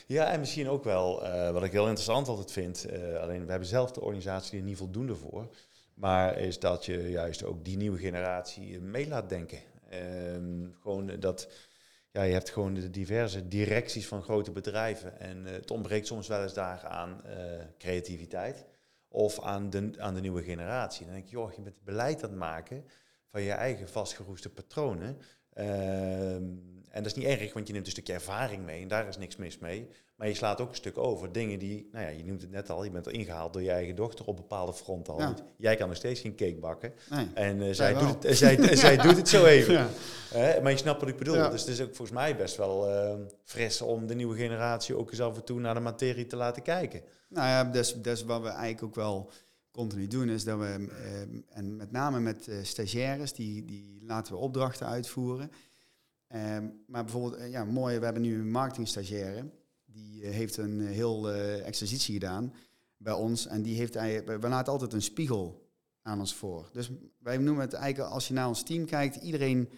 Ja, 0.08 0.32
en 0.32 0.40
misschien 0.40 0.70
ook 0.70 0.84
wel, 0.84 1.26
eh, 1.26 1.52
wat 1.52 1.64
ik 1.64 1.72
heel 1.72 1.86
interessant 1.88 2.28
altijd 2.28 2.52
vind, 2.52 2.86
uh, 2.92 3.20
alleen 3.20 3.46
we 3.46 3.50
hebben 3.50 3.70
zelf 3.70 3.92
de 3.92 4.02
organisatie 4.02 4.60
er 4.60 4.66
niet 4.66 4.78
voldoende 4.78 5.16
voor, 5.16 5.48
maar 5.94 6.38
is 6.38 6.60
dat 6.60 6.86
je 6.86 7.10
juist 7.10 7.44
ook 7.44 7.66
die 7.66 7.78
nieuwe 7.78 7.98
generatie 7.98 8.80
mee 8.80 9.08
laat 9.08 9.30
denken. 9.30 9.60
Ehm, 9.90 10.68
gewoon 10.82 11.20
dat, 11.20 11.48
ja, 12.12 12.24
je 12.24 12.34
hebt 12.34 12.50
gewoon 12.50 12.74
de 12.74 12.90
diverse 12.90 13.48
directies 13.48 14.08
van 14.08 14.24
grote 14.24 14.52
bedrijven 14.52 15.20
en 15.20 15.46
het 15.46 15.72
ontbreekt 15.72 16.08
soms 16.08 16.28
wel 16.28 16.44
eens 16.44 16.54
daar 16.54 16.86
aan 16.86 17.22
creativiteit 17.78 18.66
of 19.08 19.42
aan 19.42 19.70
de, 19.70 19.92
aan 19.98 20.14
de 20.14 20.22
nieuwe 20.22 20.44
generatie. 20.44 21.06
dan 21.06 21.14
denk 21.14 21.26
je, 21.26 21.36
joh, 21.36 21.54
je 21.54 21.62
bent 21.62 21.84
beleid 21.84 22.24
aan 22.24 22.30
het 22.30 22.40
maken 22.40 22.86
van 23.36 23.42
je 23.42 23.52
eigen 23.52 23.90
vastgeroeste 23.90 24.50
patronen. 24.50 25.18
Ehm, 25.54 26.44
en 26.96 27.04
dat 27.04 27.16
is 27.16 27.24
niet 27.24 27.40
erg, 27.40 27.54
want 27.54 27.68
je 27.68 27.74
neemt 27.74 27.86
een 27.86 27.92
stukje 27.92 28.14
ervaring 28.14 28.66
mee 28.66 28.82
en 28.82 28.88
daar 28.88 29.08
is 29.08 29.18
niks 29.18 29.36
mis 29.36 29.58
mee. 29.58 29.90
Maar 30.16 30.28
je 30.28 30.34
slaat 30.34 30.62
ook 30.62 30.70
een 30.70 30.76
stuk 30.76 30.98
over. 30.98 31.32
Dingen 31.32 31.60
die, 31.60 31.90
nou 31.92 32.06
ja, 32.06 32.12
je 32.12 32.26
noemt 32.26 32.42
het 32.42 32.52
net 32.52 32.70
al, 32.70 32.84
je 32.84 32.92
bent 32.92 33.06
er 33.06 33.14
ingehaald 33.14 33.54
door 33.54 33.62
je 33.62 33.72
eigen 33.72 33.96
dochter 33.96 34.26
op 34.26 34.36
bepaalde 34.36 34.74
fronten 34.74 35.14
al. 35.14 35.34
Jij 35.58 35.76
kan 35.76 35.88
nog 35.88 35.98
steeds 35.98 36.22
geen 36.22 36.36
cake 36.36 36.60
bakken. 36.60 36.94
Nee, 37.10 37.28
en 37.34 37.62
uh, 37.62 37.74
zij, 37.74 37.94
doet 37.94 38.24
het, 38.24 38.38
zij, 38.38 38.76
zij 38.76 38.98
doet 38.98 39.18
het 39.18 39.30
zo 39.30 39.46
even. 39.56 39.74
Ja. 39.74 40.62
maar 40.62 40.72
je 40.72 40.78
snapt 40.78 41.00
wat 41.00 41.10
ik 41.10 41.18
bedoel. 41.18 41.50
Dus 41.50 41.62
het 41.62 41.70
is 41.70 41.82
ook 41.82 41.96
volgens 41.96 42.18
mij 42.18 42.36
best 42.36 42.58
wel 42.58 42.90
uh, 42.90 43.26
fris 43.44 43.82
om 43.82 44.08
de 44.08 44.16
nieuwe 44.16 44.36
generatie 44.36 44.98
ook 44.98 45.12
eens 45.12 45.22
af 45.22 45.36
en 45.36 45.44
toe 45.44 45.60
naar 45.60 45.74
de 45.74 45.80
materie 45.80 46.26
te 46.26 46.36
laten 46.36 46.64
kijken. 46.64 47.02
Nou 47.30 47.48
ja, 47.48 47.64
dus, 47.64 48.02
dus 48.02 48.24
wat 48.24 48.42
we 48.42 48.48
eigenlijk 48.48 48.84
ook 48.84 48.96
wel 48.96 49.32
continu 49.72 50.08
doen, 50.08 50.30
is 50.30 50.44
dat 50.44 50.60
we, 50.60 50.88
uh, 50.90 51.58
en 51.58 51.76
met 51.76 51.92
name 51.92 52.20
met 52.20 52.50
stagiaires, 52.62 53.34
die, 53.34 53.66
die 53.66 54.04
laten 54.06 54.34
we 54.34 54.40
opdrachten 54.40 54.88
uitvoeren. 54.88 55.52
Um, 56.36 56.84
maar 56.88 57.04
bijvoorbeeld, 57.04 57.42
uh, 57.42 57.52
ja, 57.52 57.64
mooi, 57.64 57.98
we 58.00 58.04
hebben 58.06 58.22
nu 58.22 58.40
een 58.40 58.52
marketingstagiaire. 58.52 59.50
Die 59.86 60.26
heeft 60.26 60.58
een 60.58 60.82
heel 60.82 61.32
exercitie 61.32 62.14
gedaan 62.14 62.54
bij 62.98 63.14
ons. 63.14 63.48
En 63.48 63.62
die 63.62 63.78
heeft 63.78 63.96
eigenlijk, 63.96 64.42
we 64.42 64.50
laten 64.50 64.72
altijd 64.72 64.94
een 64.94 65.02
spiegel 65.02 65.70
aan 66.02 66.20
ons 66.20 66.36
voor. 66.36 66.70
Dus 66.72 66.90
wij 67.20 67.38
noemen 67.38 67.64
het 67.64 67.74
eigenlijk, 67.74 68.14
als 68.14 68.28
je 68.28 68.34
naar 68.34 68.48
ons 68.48 68.64
team 68.64 68.86
kijkt, 68.86 69.16
iedereen 69.16 69.70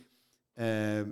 uh, 0.56 0.98
uh, 0.98 1.06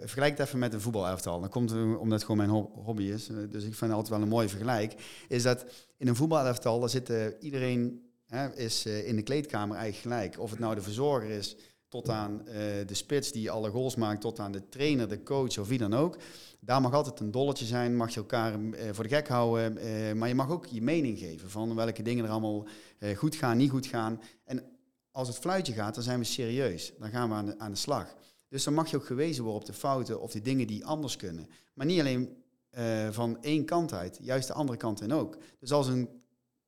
vergelijk 0.00 0.38
het 0.38 0.46
even 0.46 0.58
met 0.58 0.72
een 0.72 0.80
voetbalelftal. 0.80 1.40
Dan 1.40 1.48
komt 1.48 1.72
omdat 1.72 2.10
het 2.10 2.22
gewoon 2.22 2.36
mijn 2.36 2.66
hobby 2.74 3.02
is. 3.02 3.26
dus 3.26 3.64
ik 3.64 3.74
vind 3.74 3.80
het 3.80 3.90
altijd 3.90 4.08
wel 4.08 4.22
een 4.22 4.28
mooie 4.28 4.48
vergelijk. 4.48 4.94
Is 5.28 5.42
dat 5.42 5.64
in 5.96 6.08
een 6.08 6.16
voetbalelftal, 6.16 6.80
daar 6.80 6.88
zit 6.88 7.12
iedereen 7.40 8.12
is 8.54 8.86
uh, 8.86 9.08
in 9.08 9.16
de 9.16 9.22
kleedkamer 9.22 9.76
eigenlijk 9.76 10.14
gelijk. 10.14 10.40
Of 10.40 10.50
het 10.50 10.58
nou 10.58 10.74
de 10.74 10.82
verzorger 10.82 11.30
is, 11.30 11.56
tot 11.92 12.08
aan 12.08 12.42
de 12.86 12.94
spits 12.94 13.32
die 13.32 13.50
alle 13.50 13.70
goals 13.70 13.94
maakt, 13.94 14.20
tot 14.20 14.38
aan 14.38 14.52
de 14.52 14.68
trainer, 14.68 15.08
de 15.08 15.22
coach 15.22 15.58
of 15.58 15.68
wie 15.68 15.78
dan 15.78 15.94
ook. 15.94 16.16
Daar 16.60 16.80
mag 16.80 16.92
altijd 16.92 17.20
een 17.20 17.30
dolletje 17.30 17.64
zijn, 17.64 17.96
mag 17.96 18.10
je 18.10 18.20
elkaar 18.20 18.58
voor 18.92 19.08
de 19.08 19.14
gek 19.14 19.28
houden. 19.28 19.78
maar 20.18 20.28
je 20.28 20.34
mag 20.34 20.50
ook 20.50 20.66
je 20.66 20.82
mening 20.82 21.18
geven 21.18 21.50
van 21.50 21.74
welke 21.74 22.02
dingen 22.02 22.24
er 22.24 22.30
allemaal 22.30 22.66
goed 23.16 23.34
gaan, 23.34 23.56
niet 23.56 23.70
goed 23.70 23.86
gaan. 23.86 24.20
En 24.44 24.62
als 25.10 25.28
het 25.28 25.38
fluitje 25.38 25.72
gaat, 25.72 25.94
dan 25.94 26.04
zijn 26.04 26.18
we 26.18 26.24
serieus. 26.24 26.92
Dan 26.98 27.10
gaan 27.10 27.28
we 27.28 27.34
aan 27.34 27.46
de, 27.46 27.58
aan 27.58 27.70
de 27.70 27.76
slag. 27.76 28.14
Dus 28.48 28.64
dan 28.64 28.74
mag 28.74 28.90
je 28.90 28.96
ook 28.96 29.06
gewezen 29.06 29.42
worden 29.44 29.60
op 29.60 29.66
de 29.66 29.72
fouten 29.72 30.20
of 30.20 30.32
de 30.32 30.42
dingen 30.42 30.66
die 30.66 30.84
anders 30.84 31.16
kunnen. 31.16 31.48
Maar 31.74 31.86
niet 31.86 32.00
alleen 32.00 32.36
van 33.10 33.42
één 33.42 33.64
kant 33.64 33.92
uit, 33.92 34.18
juist 34.22 34.46
de 34.46 34.54
andere 34.54 34.78
kant 34.78 35.02
in 35.02 35.12
ook. 35.12 35.36
Dus 35.58 35.72
als 35.72 35.86
een 35.86 36.08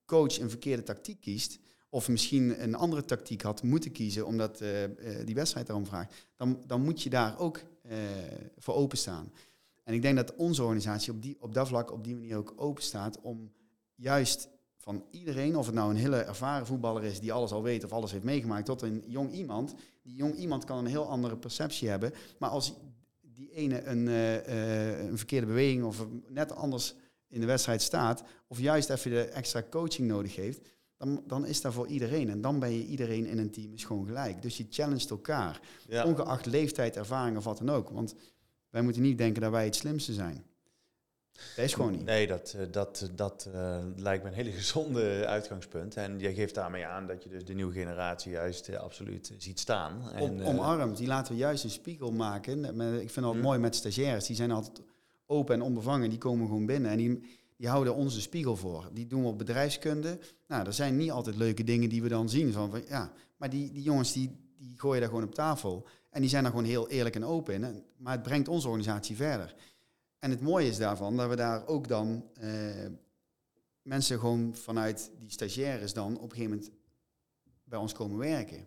coach 0.07 0.39
een 0.39 0.51
verkeerde 0.51 0.83
tactiek 0.83 1.21
kiest, 1.21 1.59
of 1.95 2.09
misschien 2.09 2.63
een 2.63 2.75
andere 2.75 3.05
tactiek 3.05 3.43
had 3.43 3.63
moeten 3.63 3.93
kiezen 3.93 4.27
omdat 4.27 4.61
uh, 4.61 4.83
uh, 4.83 4.89
die 5.25 5.35
wedstrijd 5.35 5.67
daarom 5.67 5.87
vraagt, 5.87 6.15
dan, 6.37 6.63
dan 6.67 6.83
moet 6.83 7.03
je 7.03 7.11
daar 7.11 7.39
ook 7.39 7.61
voor 8.59 8.75
openstaan. 8.75 9.33
En 9.85 9.95
ik 9.95 10.03
denk 10.03 10.17
dat 10.17 10.35
onze 10.35 10.63
organisatie 10.63 11.13
op, 11.13 11.23
die, 11.23 11.37
op 11.41 11.55
dat 11.55 11.69
vlak 11.69 11.93
op 11.93 12.05
die 12.05 12.15
manier 12.15 12.37
ook 12.37 12.53
open 12.57 12.83
staat 12.83 13.21
om 13.21 13.53
juist 13.95 14.49
van 14.77 15.05
iedereen, 15.11 15.57
of 15.57 15.67
het 15.67 15.75
nou 15.75 15.91
een 15.91 15.97
hele 15.97 16.17
ervaren 16.17 16.67
voetballer 16.67 17.05
is 17.05 17.21
die 17.21 17.33
alles 17.33 17.53
al 17.53 17.63
weet 17.63 17.85
of 17.85 17.93
alles 17.93 18.13
heeft 18.13 18.25
meegemaakt, 18.25 18.67
tot 18.67 18.83
een 18.83 19.05
jong 19.07 19.33
iemand. 19.33 19.75
Die 20.03 20.15
jong 20.15 20.35
iemand 20.35 20.65
kan 20.65 20.79
een 20.79 20.87
heel 20.87 21.09
andere 21.09 21.37
perceptie 21.37 21.89
hebben. 21.89 22.13
Maar 22.39 22.51
als 22.51 22.75
die 23.21 23.51
ene 23.51 23.85
een, 23.85 24.07
uh, 24.07 25.07
een 25.07 25.19
verkeerde 25.19 25.47
beweging 25.47 25.85
of 25.85 26.07
net 26.29 26.53
anders 26.53 26.95
in 27.29 27.41
de 27.41 27.47
wedstrijd 27.47 27.83
staat, 27.83 28.23
of 28.47 28.61
juist 28.61 28.91
even 28.91 29.11
de 29.11 29.25
extra 29.25 29.65
coaching 29.71 30.09
nodig 30.09 30.37
heeft, 30.37 30.61
dan, 30.97 31.23
dan 31.27 31.47
is 31.47 31.61
dat 31.61 31.73
voor 31.73 31.87
iedereen. 31.87 32.31
En 32.31 32.41
dan 32.41 32.59
ben 32.59 32.73
je 32.73 32.85
iedereen 32.85 33.27
in 33.27 33.39
een 33.39 33.51
team 33.51 33.73
is 33.73 33.85
gewoon 33.85 34.07
gelijk. 34.07 34.43
Dus 34.43 34.57
je 34.57 34.67
challenged 34.71 35.11
elkaar, 35.11 35.61
ongeacht 36.05 36.47
leeftijd, 36.47 36.97
ervaring 36.97 37.37
of 37.37 37.45
wat 37.45 37.59
dan 37.59 37.71
ook. 37.71 37.89
Want 37.89 38.15
wij 38.71 38.83
moeten 38.83 39.03
niet 39.03 39.19
denken 39.19 39.43
dat 39.43 39.51
wij 39.51 39.65
het 39.65 39.77
slimste 39.77 40.13
zijn. 40.13 40.45
Dat 41.57 41.65
is 41.65 41.75
gewoon 41.75 41.93
niet. 41.93 42.05
Nee, 42.05 42.27
dat, 42.27 42.55
eh, 42.59 42.67
dat, 42.71 43.11
dat 43.15 43.49
uh, 43.55 43.79
lijkt 43.97 44.23
me 44.23 44.29
een 44.29 44.35
hele 44.35 44.53
gezonde 44.61 45.27
uitgangspunt. 45.27 45.97
En 45.97 46.19
je 46.19 46.35
geeft 46.35 46.55
daarmee 46.55 46.87
aan 46.87 47.07
dat 47.07 47.23
je 47.23 47.29
dus 47.29 47.45
de 47.45 47.55
nieuwe 47.55 47.73
generatie 47.73 48.33
juist 48.33 48.69
uh, 48.69 48.77
absoluut 48.77 49.33
ziet 49.39 49.61
staan. 49.61 50.11
En, 50.11 50.45
omarmd. 50.45 50.97
Die 50.97 51.07
laten 51.07 51.33
we 51.33 51.39
juist 51.39 51.65
een 51.65 51.71
spiegel 51.71 52.13
maken. 52.13 52.65
Ik 53.01 53.11
vind 53.11 53.27
het 53.27 53.35
mm. 53.35 53.41
mooi 53.41 53.59
met 53.59 53.75
stagiaires. 53.75 54.27
Die 54.27 54.37
zijn 54.37 54.51
altijd 54.51 54.81
open 55.27 55.55
en 55.55 55.63
onbevangen. 55.63 56.11
Die 56.11 56.19
komen 56.19 56.47
gewoon 56.47 56.67
binnen. 56.67 56.91
En 56.91 56.97
die, 56.97 57.21
die 57.57 57.69
houden 57.69 57.95
onze 57.95 58.21
spiegel 58.21 58.57
voor. 58.57 58.88
Die 58.93 59.07
doen 59.07 59.23
we 59.23 59.29
op 59.29 59.38
bedrijfskunde. 59.38 60.19
Nou, 60.47 60.67
er 60.67 60.73
zijn 60.73 60.97
niet 60.97 61.11
altijd 61.11 61.37
leuke 61.37 61.64
dingen 61.64 61.88
die 61.88 62.03
we 62.03 62.09
dan 62.09 62.29
zien. 62.29 62.53
Van, 62.53 62.83
ja, 62.88 63.12
maar 63.37 63.51
die, 63.51 63.73
die 63.73 63.83
jongens 63.83 64.12
die, 64.12 64.37
die 64.57 64.79
gooien 64.79 65.01
daar 65.01 65.09
gewoon 65.09 65.25
op 65.25 65.35
tafel. 65.35 65.87
En 66.11 66.21
die 66.21 66.31
zijn 66.31 66.43
daar 66.43 66.53
gewoon 66.53 66.67
heel 66.67 66.88
eerlijk 66.88 67.14
en 67.14 67.25
open 67.25 67.55
in. 67.55 67.85
Maar 67.97 68.12
het 68.12 68.23
brengt 68.23 68.49
onze 68.49 68.69
organisatie 68.69 69.17
verder. 69.17 69.55
En 70.19 70.31
het 70.31 70.40
mooie 70.40 70.69
is 70.69 70.77
daarvan 70.77 71.17
dat 71.17 71.29
we 71.29 71.37
daar 71.37 71.67
ook 71.67 71.88
dan 71.88 72.25
uh, 72.43 72.51
mensen 73.83 74.19
gewoon 74.19 74.55
vanuit 74.55 75.11
die 75.19 75.31
stagiaires 75.31 75.93
dan 75.93 76.17
op 76.17 76.23
een 76.23 76.37
gegeven 76.37 76.51
moment 76.51 76.71
bij 77.64 77.79
ons 77.79 77.93
komen 77.93 78.19
werken. 78.19 78.67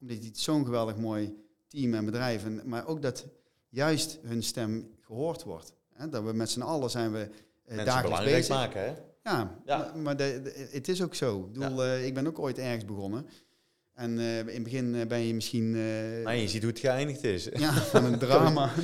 Omdat 0.00 0.24
het 0.24 0.38
zo'n 0.38 0.64
geweldig 0.64 0.96
mooi 0.96 1.34
team 1.68 1.94
en 1.94 2.04
bedrijf, 2.04 2.44
en, 2.44 2.68
maar 2.68 2.86
ook 2.86 3.02
dat 3.02 3.26
juist 3.68 4.18
hun 4.22 4.42
stem 4.42 4.90
gehoord 5.00 5.42
wordt. 5.42 5.74
Hè? 5.92 6.08
Dat 6.08 6.24
we 6.24 6.32
met 6.32 6.50
z'n 6.50 6.60
allen 6.60 6.90
zijn 6.90 7.12
we 7.12 7.30
uh, 7.68 7.84
dagelijks 7.84 8.24
bezig. 8.24 8.48
maken, 8.48 8.80
hè? 8.80 8.92
Ja, 9.22 9.58
ja. 9.64 9.78
maar, 9.78 9.98
maar 9.98 10.16
de, 10.16 10.68
het 10.70 10.88
is 10.88 11.02
ook 11.02 11.14
zo. 11.14 11.38
Ik, 11.38 11.52
bedoel, 11.52 11.84
uh, 11.84 12.06
ik 12.06 12.14
ben 12.14 12.26
ook 12.26 12.38
ooit 12.38 12.58
ergens 12.58 12.84
begonnen. 12.84 13.26
En 13.94 14.18
uh, 14.18 14.38
in 14.38 14.46
het 14.46 14.62
begin 14.62 14.94
uh, 14.94 15.06
ben 15.06 15.18
je 15.18 15.34
misschien... 15.34 15.74
Uh, 15.74 16.24
maar 16.24 16.36
je 16.36 16.48
ziet 16.48 16.62
hoe 16.62 16.70
het 16.70 16.80
geëindigd 16.80 17.24
is. 17.24 17.48
Ja, 17.54 17.72
van 17.72 18.04
een 18.04 18.18
drama. 18.18 18.72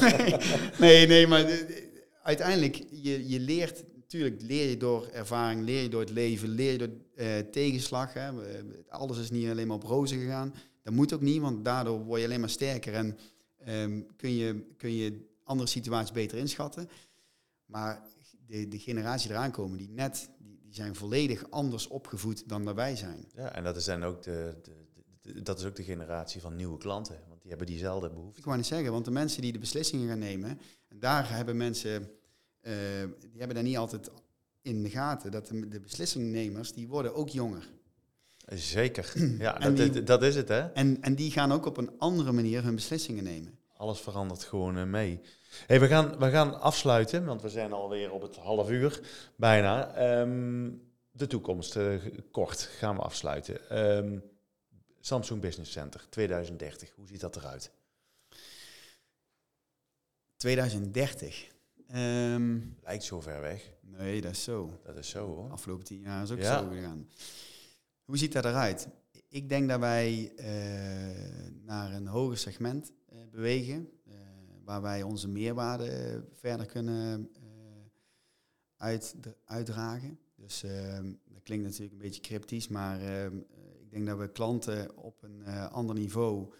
nee, 0.00 0.36
nee, 0.78 1.06
nee, 1.06 1.26
maar 1.26 1.64
uiteindelijk, 2.22 2.82
je, 2.90 3.28
je 3.28 3.40
leert... 3.40 3.84
Natuurlijk 3.94 4.42
leer 4.42 4.68
je 4.68 4.76
door 4.76 5.08
ervaring, 5.12 5.64
leer 5.64 5.82
je 5.82 5.88
door 5.88 6.00
het 6.00 6.10
leven, 6.10 6.48
leer 6.48 6.72
je 6.72 6.78
door 6.78 6.90
tegenslag. 7.50 8.12
Hè. 8.12 8.30
Alles 8.88 9.18
is 9.18 9.30
niet 9.30 9.48
alleen 9.48 9.66
maar 9.66 9.76
op 9.76 9.82
rozen 9.82 10.18
gegaan. 10.18 10.54
Dat 10.82 10.92
moet 10.92 11.12
ook 11.12 11.20
niet, 11.20 11.40
want 11.40 11.64
daardoor 11.64 12.04
word 12.04 12.20
je 12.20 12.26
alleen 12.26 12.40
maar 12.40 12.48
sterker. 12.48 12.94
En 12.94 13.18
um, 13.68 14.06
kun, 14.16 14.36
je, 14.36 14.64
kun 14.76 14.96
je 14.96 15.26
andere 15.44 15.68
situaties 15.68 16.12
beter 16.12 16.38
inschatten. 16.38 16.88
Maar 17.72 18.02
de, 18.46 18.68
de 18.68 18.78
generatie 18.78 19.30
eraan 19.30 19.50
komen 19.50 19.78
die 19.78 19.88
net 19.88 20.30
die 20.38 20.74
zijn 20.74 20.94
volledig 20.94 21.50
anders 21.50 21.88
opgevoed 21.88 22.48
dan 22.48 22.64
dat 22.64 22.74
wij 22.74 22.96
zijn. 22.96 23.24
Ja, 23.34 23.54
en 23.54 23.64
dat 23.64 23.76
is 23.76 23.84
dan 23.84 24.04
ook 24.04 24.22
de, 24.22 24.56
de, 25.22 25.42
dat 25.42 25.58
is 25.58 25.64
ook 25.64 25.76
de 25.76 25.84
generatie 25.84 26.40
van 26.40 26.56
nieuwe 26.56 26.78
klanten, 26.78 27.18
want 27.28 27.40
die 27.40 27.50
hebben 27.50 27.66
diezelfde 27.66 28.10
behoefte. 28.10 28.38
Ik 28.38 28.44
wou 28.44 28.56
niet 28.56 28.66
zeggen, 28.66 28.92
want 28.92 29.04
de 29.04 29.10
mensen 29.10 29.42
die 29.42 29.52
de 29.52 29.58
beslissingen 29.58 30.08
gaan 30.08 30.18
nemen, 30.18 30.60
daar 30.94 31.30
hebben 31.30 31.56
mensen, 31.56 32.02
uh, 32.02 32.72
die 33.20 33.38
hebben 33.38 33.54
daar 33.54 33.64
niet 33.64 33.76
altijd 33.76 34.10
in 34.62 34.82
de 34.82 34.90
gaten, 34.90 35.30
dat 35.30 35.46
de, 35.46 35.68
de 35.68 35.80
beslissingnemers, 35.80 36.72
die 36.72 36.88
worden 36.88 37.14
ook 37.14 37.28
jonger. 37.28 37.70
Zeker, 38.54 39.12
ja, 39.38 39.58
dat, 39.58 40.06
dat 40.06 40.22
is 40.22 40.36
het 40.36 40.48
hè. 40.48 40.60
En, 40.60 41.02
en 41.02 41.14
die 41.14 41.30
gaan 41.30 41.52
ook 41.52 41.66
op 41.66 41.76
een 41.76 41.98
andere 41.98 42.32
manier 42.32 42.62
hun 42.62 42.74
beslissingen 42.74 43.24
nemen. 43.24 43.58
Alles 43.82 44.00
verandert 44.00 44.44
gewoon 44.44 44.76
eh, 44.76 44.84
mee. 44.84 45.20
Hey, 45.66 45.80
we, 45.80 45.86
gaan, 45.86 46.18
we 46.18 46.30
gaan 46.30 46.60
afsluiten, 46.60 47.24
want 47.24 47.42
we 47.42 47.48
zijn 47.48 47.72
alweer 47.72 48.12
op 48.12 48.22
het 48.22 48.36
half 48.36 48.70
uur 48.70 49.00
bijna. 49.36 49.94
Ehm, 49.94 50.70
de 51.10 51.26
toekomst, 51.26 51.76
uh, 51.76 52.02
kort 52.30 52.60
gaan 52.60 52.96
we 52.96 53.02
afsluiten. 53.02 53.78
Um, 53.96 54.22
Samsung 55.00 55.40
Business 55.40 55.72
Center 55.72 56.06
2030, 56.08 56.92
hoe 56.94 57.06
ziet 57.06 57.20
dat 57.20 57.36
eruit? 57.36 57.70
2030. 60.36 61.48
Um, 61.94 62.76
Lijkt 62.82 63.04
zo 63.04 63.20
ver 63.20 63.40
weg. 63.40 63.72
Nee, 63.80 64.20
dat 64.20 64.32
is 64.32 64.42
zo. 64.42 64.80
Dat 64.84 64.96
is 64.96 65.08
zo 65.08 65.26
hoor. 65.26 65.50
Afgelopen 65.50 65.84
tien 65.84 66.00
jaar 66.00 66.22
is 66.22 66.30
ook 66.30 66.42
zo 66.42 66.68
gegaan. 66.68 67.08
Hoe 68.04 68.18
ziet 68.18 68.32
dat 68.32 68.44
eruit? 68.44 68.88
Ik 69.28 69.48
denk 69.48 69.68
dat 69.68 69.80
wij 69.80 70.32
uh, 70.36 70.44
naar 71.64 71.92
een 71.92 72.06
hoger 72.06 72.38
segment 72.38 72.92
bewegen 73.32 73.88
waar 74.64 74.82
wij 74.82 75.02
onze 75.02 75.28
meerwaarde 75.28 76.24
verder 76.32 76.66
kunnen 76.66 77.30
uit, 78.76 79.16
uitdragen. 79.44 80.18
Dus 80.34 80.62
ehm, 80.62 81.12
dat 81.24 81.42
klinkt 81.42 81.64
natuurlijk 81.64 81.92
een 81.92 81.98
beetje 81.98 82.20
cryptisch, 82.20 82.68
maar 82.68 83.00
ehm, 83.00 83.36
ik 83.80 83.90
denk 83.90 84.06
dat 84.06 84.18
we 84.18 84.32
klanten 84.32 84.96
op 84.96 85.22
een 85.22 85.46
ander 85.68 85.94
niveau 85.96 86.52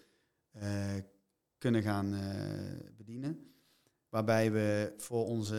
kunnen 1.57 1.81
gaan 1.81 2.15
bedienen. 2.97 3.53
Waarbij 4.09 4.51
we 4.51 4.93
voor 4.97 5.25
onze, 5.25 5.57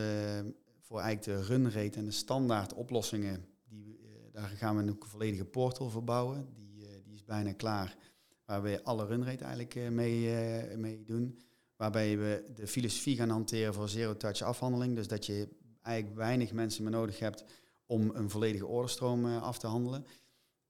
voor 0.79 0.99
eigenlijk 0.99 1.39
de 1.39 1.45
runrate 1.47 1.97
en 1.97 2.05
de 2.05 2.11
standaard 2.11 2.73
oplossingen, 2.73 3.45
die, 3.67 3.99
daar 4.31 4.47
gaan 4.47 4.77
we 4.77 4.83
een 4.83 4.95
volledige 4.99 5.45
portal 5.45 5.89
voor 5.89 6.03
bouwen. 6.03 6.47
Die, 6.53 7.03
die 7.03 7.13
is 7.13 7.23
bijna 7.23 7.53
klaar. 7.53 7.97
Waar 8.45 8.61
we 8.61 8.83
alle 8.83 9.05
runrate 9.05 9.43
eigenlijk 9.43 9.75
uh, 9.75 9.89
mee, 9.89 10.77
mee 10.77 11.03
doen. 11.03 11.39
Waarbij 11.75 12.17
we 12.17 12.51
de 12.55 12.67
filosofie 12.67 13.15
gaan 13.15 13.29
hanteren 13.29 13.73
voor 13.73 13.89
zero-touch 13.89 14.41
afhandeling. 14.41 14.95
Dus 14.95 15.07
dat 15.07 15.25
je 15.25 15.47
eigenlijk 15.81 16.17
weinig 16.17 16.53
mensen 16.53 16.83
meer 16.83 16.91
nodig 16.91 17.19
hebt 17.19 17.43
om 17.85 18.11
een 18.13 18.29
volledige 18.29 18.65
orderstroom 18.65 19.25
af 19.25 19.57
te 19.59 19.67
handelen. 19.67 20.05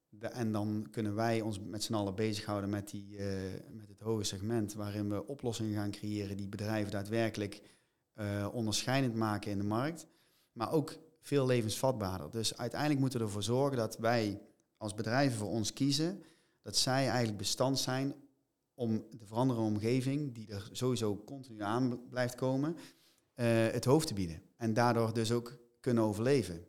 De, 0.09 0.27
en 0.27 0.51
dan 0.51 0.88
kunnen 0.91 1.15
wij 1.15 1.41
ons 1.41 1.59
met 1.59 1.83
z'n 1.83 1.93
allen 1.93 2.15
bezighouden 2.15 2.69
met, 2.69 2.89
die, 2.89 3.19
met 3.71 3.88
het 3.88 3.99
hoge 3.99 4.23
segment, 4.23 4.73
waarin 4.73 5.09
we 5.09 5.27
oplossingen 5.27 5.73
gaan 5.73 5.91
creëren 5.91 6.38
die 6.38 6.47
bedrijven 6.47 6.91
daadwerkelijk 6.91 7.61
onderscheidend 8.51 9.15
maken 9.15 9.51
in 9.51 9.57
de 9.57 9.63
markt, 9.63 10.07
maar 10.51 10.71
ook 10.71 10.97
veel 11.21 11.45
levensvatbaarder. 11.45 12.31
Dus 12.31 12.57
uiteindelijk 12.57 12.99
moeten 12.99 13.19
we 13.19 13.25
ervoor 13.25 13.43
zorgen 13.43 13.77
dat 13.77 13.97
wij 13.97 14.41
als 14.77 14.93
bedrijven 14.93 15.38
voor 15.38 15.49
ons 15.49 15.73
kiezen, 15.73 16.23
dat 16.65 16.75
zij 16.75 17.08
eigenlijk 17.08 17.38
bestand 17.38 17.80
zijn 17.80 18.13
om 18.73 19.06
de 19.12 19.25
veranderende 19.25 19.69
omgeving, 19.69 20.34
die 20.34 20.47
er 20.47 20.69
sowieso 20.71 21.23
continu 21.25 21.62
aan 21.62 22.10
blijft 22.10 22.36
komen, 22.36 22.75
uh, 22.75 23.45
het 23.67 23.86
hoofd 23.86 24.08
te 24.08 24.13
bieden. 24.13 24.41
En 24.58 24.73
daardoor 24.73 25.13
dus 25.13 25.32
ook 25.32 25.58
kunnen 25.80 26.04
overleven. 26.04 26.67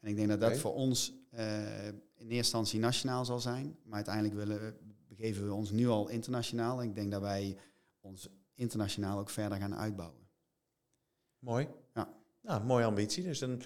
En 0.00 0.08
ik 0.08 0.16
denk 0.16 0.28
dat 0.28 0.40
dat 0.40 0.58
voor 0.58 0.74
ons 0.74 1.12
uh, 1.34 1.86
in 1.86 1.94
eerste 2.14 2.34
instantie 2.34 2.80
nationaal 2.80 3.24
zal 3.24 3.40
zijn, 3.40 3.78
maar 3.84 3.94
uiteindelijk 3.94 4.34
willen, 4.34 4.76
begeven 5.08 5.46
we 5.46 5.52
ons 5.52 5.70
nu 5.70 5.88
al 5.88 6.08
internationaal. 6.08 6.80
En 6.80 6.88
ik 6.88 6.94
denk 6.94 7.10
dat 7.10 7.20
wij 7.20 7.56
ons 8.00 8.28
internationaal 8.54 9.18
ook 9.18 9.30
verder 9.30 9.58
gaan 9.58 9.74
uitbouwen. 9.74 10.28
Mooi. 11.38 11.68
Nou, 12.48 12.64
mooie 12.64 12.84
ambitie. 12.84 13.22
Dus 13.22 13.38
dan, 13.38 13.48
nou 13.48 13.60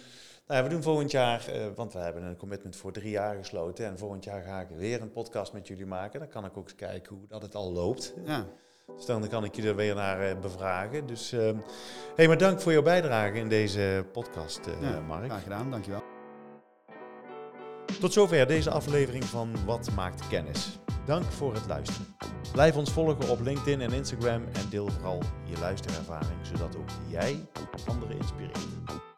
ja, 0.46 0.62
we 0.62 0.68
doen 0.68 0.82
volgend 0.82 1.10
jaar, 1.10 1.46
uh, 1.54 1.66
want 1.74 1.92
we 1.92 1.98
hebben 1.98 2.22
een 2.22 2.36
commitment 2.36 2.76
voor 2.76 2.92
drie 2.92 3.10
jaar 3.10 3.36
gesloten. 3.36 3.86
En 3.86 3.98
volgend 3.98 4.24
jaar 4.24 4.42
ga 4.42 4.60
ik 4.60 4.68
weer 4.68 5.00
een 5.00 5.12
podcast 5.12 5.52
met 5.52 5.68
jullie 5.68 5.86
maken. 5.86 6.20
Dan 6.20 6.28
kan 6.28 6.44
ik 6.44 6.56
ook 6.56 6.64
eens 6.64 6.74
kijken 6.74 7.16
hoe 7.16 7.26
dat 7.28 7.42
het 7.42 7.54
al 7.54 7.72
loopt. 7.72 8.14
Ja. 8.24 8.46
Dus 8.96 9.06
dan 9.06 9.28
kan 9.28 9.44
ik 9.44 9.54
je 9.54 9.62
er 9.62 9.76
weer 9.76 9.94
naar 9.94 10.30
uh, 10.30 10.40
bevragen. 10.40 11.06
Dus 11.06 11.32
uh, 11.32 11.50
hey, 12.16 12.26
maar 12.26 12.38
dank 12.38 12.60
voor 12.60 12.72
jouw 12.72 12.82
bijdrage 12.82 13.38
in 13.38 13.48
deze 13.48 14.06
podcast, 14.12 14.60
ja, 14.80 15.00
Mark. 15.00 15.24
Graag 15.24 15.42
gedaan, 15.42 15.70
dankjewel. 15.70 16.12
Tot 18.00 18.12
zover 18.12 18.46
deze 18.46 18.70
aflevering 18.70 19.24
van 19.24 19.64
Wat 19.64 19.90
maakt 19.94 20.28
kennis. 20.28 20.78
Dank 21.06 21.24
voor 21.24 21.54
het 21.54 21.66
luisteren. 21.66 22.06
Blijf 22.52 22.76
ons 22.76 22.90
volgen 22.90 23.28
op 23.28 23.40
LinkedIn 23.40 23.80
en 23.80 23.92
Instagram 23.92 24.44
en 24.52 24.68
deel 24.70 24.88
vooral 24.88 25.22
je 25.44 25.58
luisterervaring, 25.58 26.38
zodat 26.42 26.76
ook 26.76 26.88
jij 27.08 27.48
anderen 27.86 28.16
inspireert. 28.16 29.12